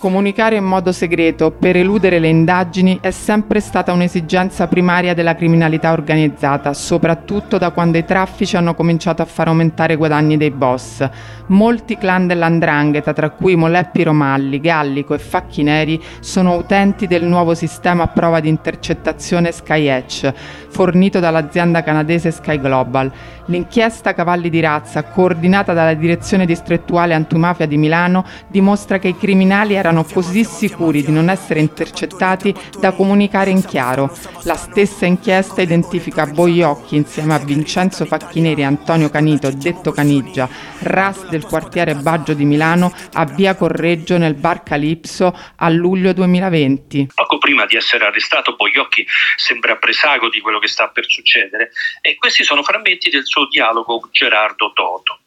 Comunicare 0.07 0.55
in 0.55 0.63
modo 0.63 0.93
segreto 0.93 1.51
per 1.51 1.75
eludere 1.75 2.19
le 2.19 2.29
indagini 2.29 2.97
è 3.01 3.11
sempre 3.11 3.59
stata 3.59 3.91
un'esigenza 3.91 4.65
primaria 4.67 5.13
della 5.13 5.35
criminalità 5.35 5.91
organizzata, 5.91 6.73
soprattutto 6.73 7.57
da 7.57 7.71
quando 7.71 7.97
i 7.97 8.05
traffici 8.05 8.55
hanno 8.55 8.73
cominciato 8.73 9.21
a 9.21 9.25
far 9.25 9.49
aumentare 9.49 9.95
i 9.95 9.97
guadagni 9.97 10.37
dei 10.37 10.51
boss. 10.51 11.05
Molti 11.47 11.97
clan 11.97 12.25
dell'andrangheta, 12.25 13.11
tra 13.11 13.31
cui 13.31 13.57
Moleppi 13.57 14.03
Romalli, 14.03 14.61
Gallico 14.61 15.13
e 15.13 15.19
Facchi 15.19 15.63
Neri, 15.63 16.01
sono 16.21 16.55
utenti 16.55 17.05
del 17.05 17.25
nuovo 17.25 17.53
sistema 17.53 18.03
a 18.03 18.07
prova 18.07 18.39
di 18.39 18.47
intercettazione 18.47 19.51
Sky 19.51 19.87
Edge, 19.87 20.33
fornito 20.69 21.19
dall'azienda 21.19 21.83
canadese 21.83 22.31
Sky 22.31 22.61
Global. 22.61 23.11
L'inchiesta 23.49 24.13
Cavalli 24.13 24.49
di 24.49 24.59
razza, 24.59 25.03
coordinata 25.03 25.71
dalla 25.71 25.93
Direzione 25.93 26.45
Distrettuale 26.45 27.13
Antimafia 27.13 27.65
di 27.65 27.77
Milano, 27.77 28.25
dimostra 28.47 28.99
che 28.99 29.09
i 29.09 29.17
criminali 29.17 29.73
erano 29.73 29.96
così 30.03 30.43
sicuri 30.43 31.03
di 31.03 31.11
non 31.11 31.29
essere 31.29 31.59
intercettati 31.59 32.53
da 32.79 32.91
comunicare 32.91 33.49
in 33.49 33.63
chiaro. 33.63 34.15
La 34.43 34.55
stessa 34.55 35.05
inchiesta 35.05 35.61
identifica 35.61 36.25
Boiocchi 36.25 36.95
insieme 36.95 37.33
a 37.33 37.39
Vincenzo 37.39 38.05
Facchineri 38.05 38.61
e 38.61 38.65
Antonio 38.65 39.09
Canito, 39.09 39.49
detto 39.51 39.91
Canigia, 39.91 40.49
RAS 40.79 41.27
del 41.29 41.45
quartiere 41.45 41.95
Baggio 41.95 42.33
di 42.33 42.45
Milano, 42.45 42.93
a 43.13 43.25
Via 43.25 43.55
Correggio 43.55 44.17
nel 44.17 44.35
bar 44.35 44.63
Calipso 44.63 45.37
a 45.55 45.69
luglio 45.69 46.13
2020. 46.13 47.09
Poco 47.13 47.37
prima 47.37 47.65
di 47.65 47.75
essere 47.75 48.05
arrestato, 48.05 48.55
Boiocchi 48.55 49.05
sembra 49.35 49.77
presago 49.77 50.29
di 50.29 50.39
quello 50.41 50.59
che 50.59 50.67
sta 50.67 50.87
per 50.89 51.05
succedere 51.07 51.71
e 52.01 52.15
questi 52.15 52.43
sono 52.43 52.63
frammenti 52.63 53.09
del 53.09 53.25
suo 53.25 53.47
dialogo 53.47 53.99
con 53.99 54.09
Gerardo 54.11 54.71
Toto. 54.73 55.19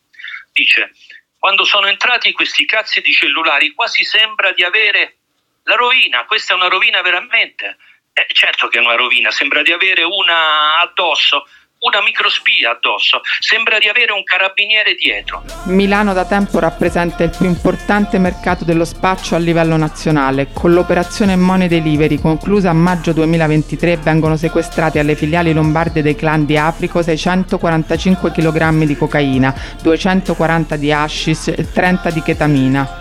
Dice: 0.53 0.93
Quando 1.41 1.65
sono 1.65 1.87
entrati 1.87 2.33
questi 2.33 2.67
cazzi 2.67 3.01
di 3.01 3.15
cellulari, 3.15 3.73
quasi 3.73 4.05
sembra 4.05 4.53
di 4.53 4.63
avere 4.63 5.17
la 5.63 5.75
rovina. 5.75 6.27
Questa 6.27 6.53
è 6.53 6.57
una 6.57 6.69
rovina 6.69 7.01
veramente. 7.01 7.79
Eh, 8.13 8.27
certo 8.35 8.69
che 8.69 8.77
è 8.77 8.83
una 8.83 8.95
rovina, 8.95 9.31
sembra 9.31 9.63
di 9.63 9.73
avere 9.73 10.03
una 10.03 10.81
addosso, 10.81 11.49
una 11.81 12.03
microspia 12.03 12.73
addosso, 12.73 13.21
sembra 13.39 13.79
di 13.79 13.89
avere 13.89 14.13
un 14.13 14.23
carabiniere 14.23 14.95
dietro. 14.95 15.45
Milano 15.65 16.13
da 16.13 16.27
tempo 16.27 16.59
rappresenta 16.59 17.25
il 17.25 17.35
più 17.37 17.47
importante 17.47 18.19
mercato 18.19 18.65
dello 18.65 18.85
spaccio 18.85 19.35
a 19.35 19.39
livello 19.39 19.77
nazionale. 19.77 20.49
Con 20.53 20.75
l'operazione 20.75 21.37
Money 21.37 21.69
Delivery 21.69 22.19
conclusa 22.21 22.71
a 22.71 22.75
maggio 22.75 23.13
2023 23.13 23.97
vengono 23.97 24.37
sequestrati 24.37 24.99
alle 24.99 25.15
filiali 25.15 25.53
lombarde 25.53 26.03
dei 26.03 26.15
clan 26.15 26.45
di 26.45 26.57
Africo 26.57 27.03
645 27.03 28.31
kg 28.31 28.85
di 28.85 28.97
cocaina, 28.97 29.55
240 29.83 30.77
di 30.77 30.93
hashish 30.93 31.49
e 31.49 31.71
30 31.73 32.11
di 32.11 32.23
chetamina 32.23 33.00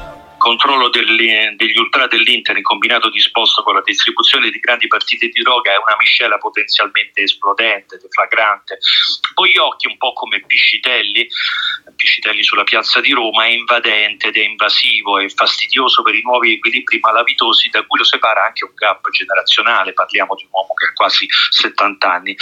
controllo 0.50 0.90
degli, 0.90 1.30
degli 1.56 1.78
ultra 1.78 2.08
dell'Inter 2.08 2.58
in 2.58 2.64
combinato 2.64 3.12
disposto 3.12 3.62
con 3.62 3.76
la 3.76 3.84
distribuzione 3.86 4.50
di 4.50 4.60
grandi 4.60 4.88
partite 4.88 5.28
di 5.28 5.42
droga 5.44 5.74
è 5.74 5.78
una 5.78 5.96
miscela 6.00 6.40
potenzialmente 6.40 7.22
esplodente, 7.22 8.00
deflagrante. 8.02 8.80
Poi 9.36 9.56
occhi 9.58 9.86
un 9.86 9.98
po' 9.98 10.14
come 10.14 10.42
Piscitelli, 10.42 11.28
Piscitelli 11.96 12.42
sulla 12.42 12.64
piazza 12.64 13.00
di 13.00 13.12
Roma, 13.12 13.46
è 13.46 13.50
invadente 13.50 14.30
ed 14.30 14.38
è 14.38 14.44
invasivo, 14.44 15.20
è 15.20 15.30
fastidioso 15.30 16.02
per 16.02 16.16
i 16.16 16.22
nuovi 16.24 16.54
equilibri 16.54 16.98
malavitosi 17.00 17.70
da 17.70 17.84
cui 17.86 18.00
lo 18.00 18.04
separa 18.04 18.46
anche 18.46 18.66
un 18.66 18.74
gap 18.74 19.08
generazionale, 19.12 19.94
parliamo 19.94 20.34
di 20.34 20.46
un 20.46 20.50
uomo 20.52 20.74
che 20.74 20.86
ha 20.88 20.94
quasi 20.94 21.28
70 21.30 22.12
anni. 22.12 22.36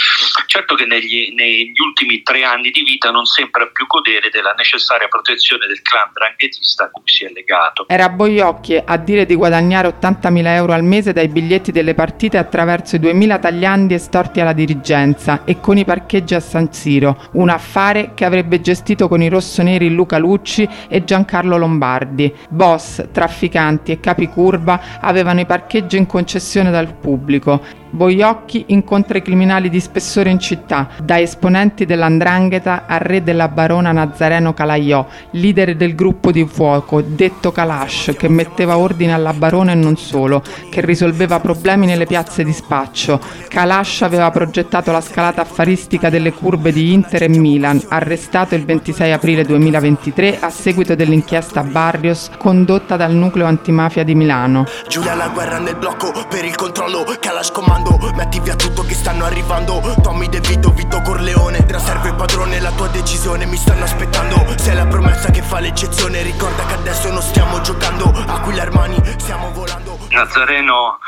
Certo 0.46 0.74
che 0.76 0.86
negli, 0.86 1.34
negli 1.34 1.78
ultimi 1.78 2.22
tre 2.22 2.44
anni 2.44 2.70
di 2.70 2.82
vita 2.82 3.10
non 3.10 3.26
sembra 3.26 3.66
più 3.66 3.86
godere 3.86 4.30
della 4.30 4.52
necessaria 4.52 5.08
protezione 5.08 5.66
del 5.66 5.82
clan 5.82 6.10
dranghetista 6.12 6.84
a 6.84 6.90
cui 6.90 7.02
si 7.04 7.24
è 7.24 7.30
legato. 7.30 7.86
Era 7.88 7.97
Boiocchi 8.06 8.80
a 8.84 8.96
dire 8.96 9.26
di 9.26 9.34
guadagnare 9.34 9.92
80.000 9.98 10.46
euro 10.46 10.72
al 10.72 10.84
mese 10.84 11.12
dai 11.12 11.26
biglietti 11.26 11.72
delle 11.72 11.94
partite 11.94 12.38
attraverso 12.38 12.94
i 12.94 13.00
2.000 13.00 13.40
tagliandi 13.40 13.94
estorti 13.94 14.40
alla 14.40 14.52
dirigenza 14.52 15.40
e 15.44 15.58
con 15.58 15.78
i 15.78 15.84
parcheggi 15.84 16.36
a 16.36 16.40
San 16.40 16.72
Siro, 16.72 17.20
un 17.32 17.48
affare 17.48 18.12
che 18.14 18.24
avrebbe 18.24 18.60
gestito 18.60 19.08
con 19.08 19.20
i 19.20 19.28
rossoneri 19.28 19.90
Luca 19.90 20.18
Lucci 20.18 20.68
e 20.88 21.02
Giancarlo 21.02 21.56
Lombardi. 21.56 22.32
Boss, 22.48 23.06
trafficanti 23.10 23.90
e 23.90 23.98
capi 23.98 24.28
curva 24.28 24.80
avevano 25.00 25.40
i 25.40 25.46
parcheggi 25.46 25.96
in 25.96 26.06
concessione 26.06 26.70
dal 26.70 26.94
pubblico 26.94 27.60
Boiocchi 27.90 28.66
incontra 28.68 29.18
i 29.18 29.22
criminali 29.22 29.68
di 29.70 29.80
spessore 29.80 30.30
in 30.30 30.38
città, 30.38 30.88
da 31.02 31.18
esponenti 31.20 31.86
dell'andrangheta 31.86 32.84
a 32.86 32.98
re 32.98 33.22
della 33.22 33.48
barona 33.48 33.92
Nazareno 33.92 34.52
Calaiò, 34.52 35.06
leader 35.32 35.74
del 35.74 35.94
gruppo 35.94 36.30
di 36.30 36.46
fuoco, 36.46 37.00
detto 37.00 37.50
Kalash, 37.50 38.14
che 38.16 38.28
metteva 38.28 38.76
ordine 38.76 39.14
alla 39.14 39.32
barona 39.32 39.72
e 39.72 39.76
non 39.76 39.96
solo, 39.96 40.42
che 40.70 40.80
risolveva 40.80 41.40
problemi 41.40 41.86
nelle 41.86 42.06
piazze 42.06 42.44
di 42.44 42.52
spaccio. 42.52 43.20
Kalash 43.48 44.02
aveva 44.02 44.30
progettato 44.30 44.92
la 44.92 45.00
scalata 45.00 45.42
affaristica 45.42 46.10
delle 46.10 46.32
curve 46.32 46.72
di 46.72 46.92
Inter 46.92 47.22
e 47.22 47.28
Milan, 47.28 47.82
arrestato 47.88 48.54
il 48.54 48.64
26 48.64 49.12
aprile 49.12 49.44
2023 49.44 50.38
a 50.40 50.50
seguito 50.50 50.94
dell'inchiesta 50.94 51.62
Barrios 51.62 52.30
condotta 52.36 52.96
dal 52.96 53.14
nucleo 53.14 53.46
antimafia 53.46 54.04
di 54.04 54.14
Milano. 54.14 54.66
Giulia 54.88 55.14
la 55.14 55.28
guerra 55.28 55.58
nel 55.58 55.76
blocco 55.76 56.12
per 56.28 56.44
il 56.44 56.54
controllo 56.54 57.04
Kalash 57.18 57.50
comando 57.78 58.12
Metti 58.14 58.40
via 58.40 58.56
tutto 58.56 58.82
che 58.82 58.94
stanno 58.94 59.24
arrivando. 59.24 59.80
Tommy 60.02 60.28
De 60.28 60.40
Vito, 60.40 60.70
Vito 60.70 61.00
Corleone. 61.02 61.64
Tra 61.66 61.78
serve 61.78 62.12
padrone 62.14 62.60
la 62.60 62.72
tua 62.72 62.88
decisione 62.88 63.46
Mi 63.46 63.56
stanno 63.56 63.84
aspettando. 63.84 64.58
Sei 64.58 64.74
la 64.74 64.86
promessa 64.86 65.30
che 65.30 65.42
fa 65.42 65.60
l'eccezione 65.60 66.22
Ricorda 66.22 66.66
che 66.66 66.74
adesso 66.74 67.10
non 67.10 67.22
stiamo 67.22 67.60
giocando. 67.60 68.06
Aquila 68.26 68.62
Armani 68.62 68.96
stiamo 69.18 69.52
volando. 69.52 69.98
Nazareno 70.10 70.98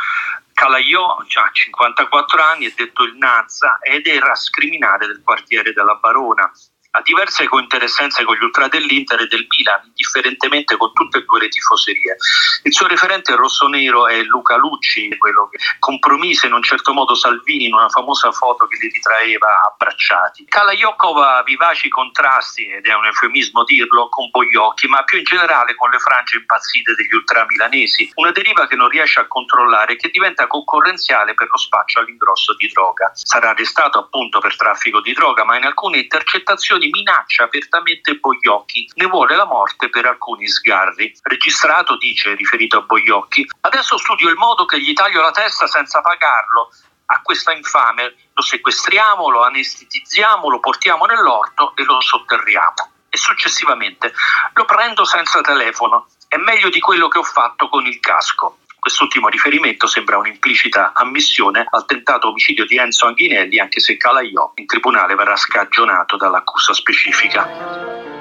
Calaiò 0.52 1.16
ha 1.16 1.50
54 1.50 2.42
anni, 2.42 2.66
è 2.66 2.72
detto 2.76 3.02
il 3.04 3.16
Nazza 3.16 3.78
ed 3.80 4.06
era 4.06 4.35
scriminale 4.35 5.06
del 5.06 5.22
quartiere 5.24 5.72
della 5.72 5.94
Barona. 5.94 6.50
Ha 6.92 7.03
diverse 7.03 7.46
cointeressenze 7.46 8.24
con 8.24 8.35
gli 8.35 8.42
ultra 8.42 8.66
dell'Inter 8.66 9.21
e 9.21 9.29
del 9.29 9.46
Milan, 9.48 9.81
indifferentemente 9.87 10.77
con 10.77 10.92
tutte 10.92 11.19
e 11.19 11.25
due 11.25 11.38
le 11.38 11.48
tifoserie. 11.48 12.17
Il 12.64 12.73
suo 12.75 12.88
referente 12.88 13.37
rossonero 13.37 14.08
è 14.08 14.21
Luca 14.23 14.56
Lucci, 14.56 15.17
quello 15.17 15.48
che 15.48 15.58
compromise 15.79 16.48
in 16.48 16.52
un 16.52 16.64
certo 16.64 16.92
modo 16.92 17.14
Salvini 17.14 17.67
in 17.67 17.75
una 17.75 17.88
famosa 17.88 18.33
foto 18.33 18.67
che 18.67 18.77
li 18.81 18.88
ritraeva 18.88 19.60
abbracciati. 19.71 20.46
Kalajokova 20.46 21.44
vivaci 21.44 21.88
contrasti, 21.88 22.67
ed 22.67 22.85
è 22.85 22.94
un 22.94 23.04
eufemismo 23.06 23.62
dirlo, 23.62 24.08
con 24.08 24.29
Boiocchi, 24.31 24.88
ma 24.88 25.04
più 25.04 25.19
in 25.19 25.25
generale 25.25 25.77
con 25.77 25.90
le 25.90 25.98
frange 26.00 26.38
impazzite 26.38 26.94
degli 26.96 27.14
ultramilanesi, 27.14 28.10
una 28.17 28.33
deriva 28.33 28.67
che 28.67 28.75
non 28.75 28.88
riesce 28.88 29.21
a 29.21 29.29
controllare 29.29 29.92
e 29.92 29.96
che 29.96 30.10
diventa 30.10 30.48
concorrenziale 30.48 31.35
per 31.35 31.46
lo 31.48 31.56
spaccio 31.56 32.00
all'ingrosso 32.00 32.56
di 32.56 32.67
droga. 32.67 33.12
Sarà 33.14 33.50
arrestato 33.50 34.00
appunto 34.00 34.40
per 34.40 34.56
traffico 34.56 35.00
di 35.00 35.12
droga, 35.12 35.44
ma 35.44 35.56
in 35.56 35.64
alcune 35.64 35.98
intercettazioni 35.98 36.79
Berlusconi 36.81 36.88
minaccia 36.88 37.44
apertamente 37.44 38.14
Bogliocchi, 38.14 38.90
ne 38.94 39.06
vuole 39.06 39.37
la 39.37 39.44
morte 39.44 39.90
per 39.90 40.06
alcuni 40.06 40.48
sgarri. 40.48 41.12
Registrato, 41.22 41.98
dice, 41.98 42.35
riferito 42.35 42.78
a 42.78 42.81
Bogliocchi, 42.81 43.46
adesso 43.60 43.98
studio 43.98 44.31
il 44.31 44.37
modo 44.37 44.64
che 44.64 44.81
gli 44.81 44.92
taglio 44.94 45.20
la 45.20 45.31
testa 45.31 45.66
senza 45.66 46.00
pagarlo. 46.00 46.72
A 47.06 47.20
questa 47.22 47.52
infame 47.52 48.14
lo 48.33 48.42
sequestriamo, 48.42 49.28
lo 49.28 49.44
anestetizziamo, 49.44 50.48
lo 50.48 50.60
portiamo 50.60 51.04
nell'orto 51.04 51.74
e 51.76 51.85
lo 51.85 52.00
sotterriamo. 52.00 52.92
E 53.08 53.16
successivamente 53.16 54.14
lo 54.54 54.64
prendo 54.64 55.04
senza 55.04 55.40
telefono. 55.40 56.06
È 56.28 56.37
meglio 56.37 56.68
di 56.68 56.78
quello 56.78 57.08
che 57.08 57.18
ho 57.18 57.24
fatto 57.24 57.68
con 57.68 57.85
il 57.85 57.98
casco. 57.98 58.58
Quest'ultimo 58.81 59.28
riferimento 59.28 59.87
sembra 59.87 60.16
un'implicita 60.16 60.92
ammissione 60.94 61.66
al 61.68 61.85
tentato 61.85 62.28
omicidio 62.28 62.64
di 62.64 62.78
Enzo 62.78 63.06
Anghinelli, 63.06 63.60
anche 63.60 63.78
se 63.78 63.98
Calaiò 63.98 64.52
in 64.54 64.64
tribunale 64.66 65.14
verrà 65.14 65.37
scagionato 65.37 66.16
dall'accusa 66.16 66.72
specifica. 66.72 68.18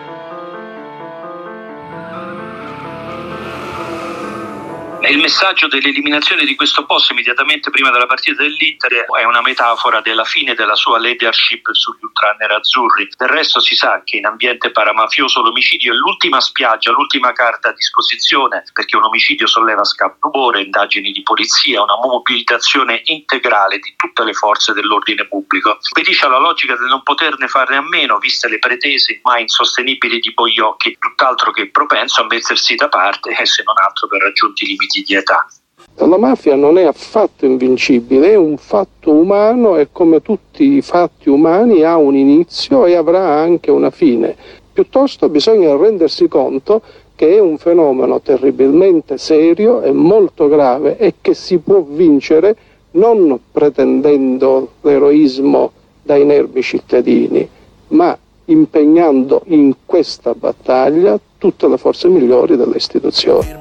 Il 5.08 5.18
messaggio 5.18 5.68
dell'eliminazione 5.68 6.44
di 6.44 6.56
questo 6.56 6.86
posto 6.86 7.14
immediatamente 7.14 7.70
prima 7.70 7.90
della 7.90 8.06
partita 8.06 8.44
dell'Inter 8.44 9.06
è 9.18 9.24
una 9.24 9.42
metafora 9.42 10.02
della 10.02 10.26
fine 10.26 10.54
della 10.56 10.76
sua 10.76 11.00
leadership 11.00 11.72
sugli 11.72 12.04
ultranerazzurri. 12.04 13.10
Del 13.18 13.30
resto 13.30 13.60
si 13.60 13.76
sa 13.76 14.02
che 14.04 14.18
in 14.18 14.26
ambiente 14.26 14.72
paramafioso 14.72 15.42
l'omicidio 15.42 15.94
è 15.94 15.96
l'ultima 15.96 16.42
spiaggia, 16.42 16.92
l'ultima 16.92 17.32
carta 17.32 17.70
a 17.70 17.74
disposizione, 17.74 18.64
perché 18.74 18.98
un 18.98 19.06
omicidio 19.06 19.48
solleva 19.48 19.84
scalpore, 19.84 20.62
indagini 20.62 21.12
di 21.12 21.24
polizia, 21.24 21.82
una 21.82 21.96
mobilitazione 21.96 23.02
integrale 23.06 23.80
di 23.80 23.94
tutte 23.96 24.24
le 24.24 24.34
forze 24.34 24.74
dell'ordine 24.74 25.26
pubblico. 25.28 25.78
Spedisce 25.80 26.26
alla 26.26 26.40
logica 26.40 26.76
del 26.76 26.88
non 26.88 27.04
poterne 27.04 27.48
farne 27.48 27.78
a 27.78 27.82
meno, 27.82 28.20
viste 28.20 28.48
le 28.50 28.60
pretese 28.60 29.22
mai 29.24 29.44
insostenibili 29.44 30.20
di 30.20 30.34
Pogliocchi, 30.34 30.98
tutt'altro 31.00 31.52
che 31.52 31.70
propenso 31.70 32.22
a 32.22 32.26
mettersi 32.26 32.76
da 32.76 32.90
parte, 32.90 33.32
e 33.32 33.46
se 33.46 33.64
non 33.64 33.76
altro 33.78 34.08
per 34.08 34.22
raggiunti 34.22 34.66
limiti 34.66 34.89
di 35.06 35.16
età. 35.16 35.48
La 35.96 36.18
mafia 36.18 36.56
non 36.56 36.78
è 36.78 36.84
affatto 36.84 37.46
invincibile, 37.46 38.32
è 38.32 38.36
un 38.36 38.58
fatto 38.58 39.12
umano 39.12 39.76
e 39.76 39.90
come 39.92 40.22
tutti 40.22 40.76
i 40.76 40.82
fatti 40.82 41.30
umani 41.30 41.84
ha 41.84 41.98
un 41.98 42.16
inizio 42.16 42.86
e 42.86 42.96
avrà 42.96 43.38
anche 43.38 43.70
una 43.70 43.90
fine. 43.90 44.36
Piuttosto 44.72 45.28
bisogna 45.28 45.76
rendersi 45.76 46.28
conto 46.30 46.82
che 47.16 47.36
è 47.36 47.40
un 47.40 47.58
fenomeno 47.58 48.22
terribilmente 48.22 49.18
serio 49.18 49.82
e 49.82 49.92
molto 49.92 50.48
grave 50.48 50.98
e 50.98 51.16
che 51.20 51.34
si 51.34 51.58
può 51.58 51.82
vincere 51.82 52.56
non 52.92 53.38
pretendendo 53.52 54.76
l'eroismo 54.82 55.72
dai 56.02 56.24
nervi 56.24 56.62
cittadini, 56.62 57.48
ma 57.90 58.18
impegnando 58.46 59.42
in 59.48 59.74
questa 59.86 60.34
battaglia 60.34 61.20
tutte 61.38 61.68
le 61.68 61.78
forze 61.78 62.08
migliori 62.08 62.56
delle 62.56 62.78
istituzioni. 62.78 63.60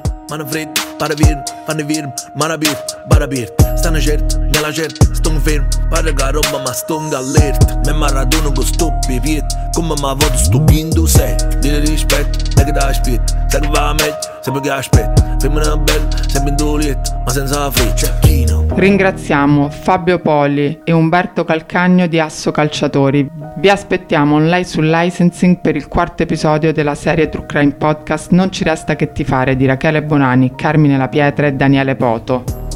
Para 0.99 1.17
bir, 1.17 1.37
hani 1.67 1.89
bir, 1.89 2.05
mana 2.35 2.61
bir, 2.61 2.69
bara 3.11 3.31
bir 3.31 3.49
Manabir, 3.79 3.87
Barabir 3.87 3.87
Stanno 3.89 3.99
certo, 3.99 4.37
nella 4.39 4.71
certa, 4.71 5.13
sto 5.13 5.29
fermo. 5.39 5.67
Pare 5.89 6.13
che 6.13 6.31
roba 6.31 6.61
ma 6.63 6.73
sto 6.73 6.97
allerta 6.97 7.79
Me 7.85 7.93
Maradona 7.93 8.51
con 8.51 8.63
sto 8.63 8.97
pipiet. 9.07 9.45
Come 9.73 9.93
ma 10.01 10.13
vado 10.13 10.35
stupindo 10.35 11.05
sei 11.05 11.35
Dire 11.59 11.79
rispetto, 11.79 12.59
e 12.59 12.65
che 12.65 12.71
ti 12.71 12.77
aspetto 12.77 13.33
Sai 13.47 13.61
che 13.61 13.67
va 13.67 13.93
meglio, 13.93 14.17
sempre 14.41 14.61
che 14.61 14.71
aspetto 14.71 15.23
Femmina 15.39 15.77
bella, 15.77 16.07
sempre 16.27 16.49
in 16.49 16.55
dolietta 16.55 17.21
Ma 17.23 17.31
senza 17.31 17.59
la 17.59 17.71
freccia, 17.71 18.17
chino 18.19 18.65
Ringraziamo 18.69 19.69
Fabio 19.69 20.19
Poli 20.19 20.81
e 20.83 20.91
Umberto 20.91 21.43
Calcagno 21.43 22.07
di 22.07 22.19
Asso 22.19 22.51
Calciatori. 22.51 23.27
Vi 23.57 23.69
aspettiamo 23.69 24.35
online 24.35 24.63
su 24.63 24.79
licensing 24.81 25.59
per 25.59 25.75
il 25.75 25.87
quarto 25.87 26.23
episodio 26.23 26.71
della 26.71 26.95
serie 26.95 27.29
True 27.29 27.45
Crime 27.45 27.73
Podcast 27.73 28.31
Non 28.31 28.51
ci 28.51 28.63
resta 28.63 28.95
che 28.95 29.11
ti 29.11 29.23
fare 29.23 29.55
di 29.55 29.65
Rachele 29.65 30.03
Bonani, 30.03 30.53
Carmine 30.55 30.97
La 30.97 31.07
Pietra 31.07 31.47
e 31.47 31.53
Daniele 31.53 31.95
Poto. 31.95 32.67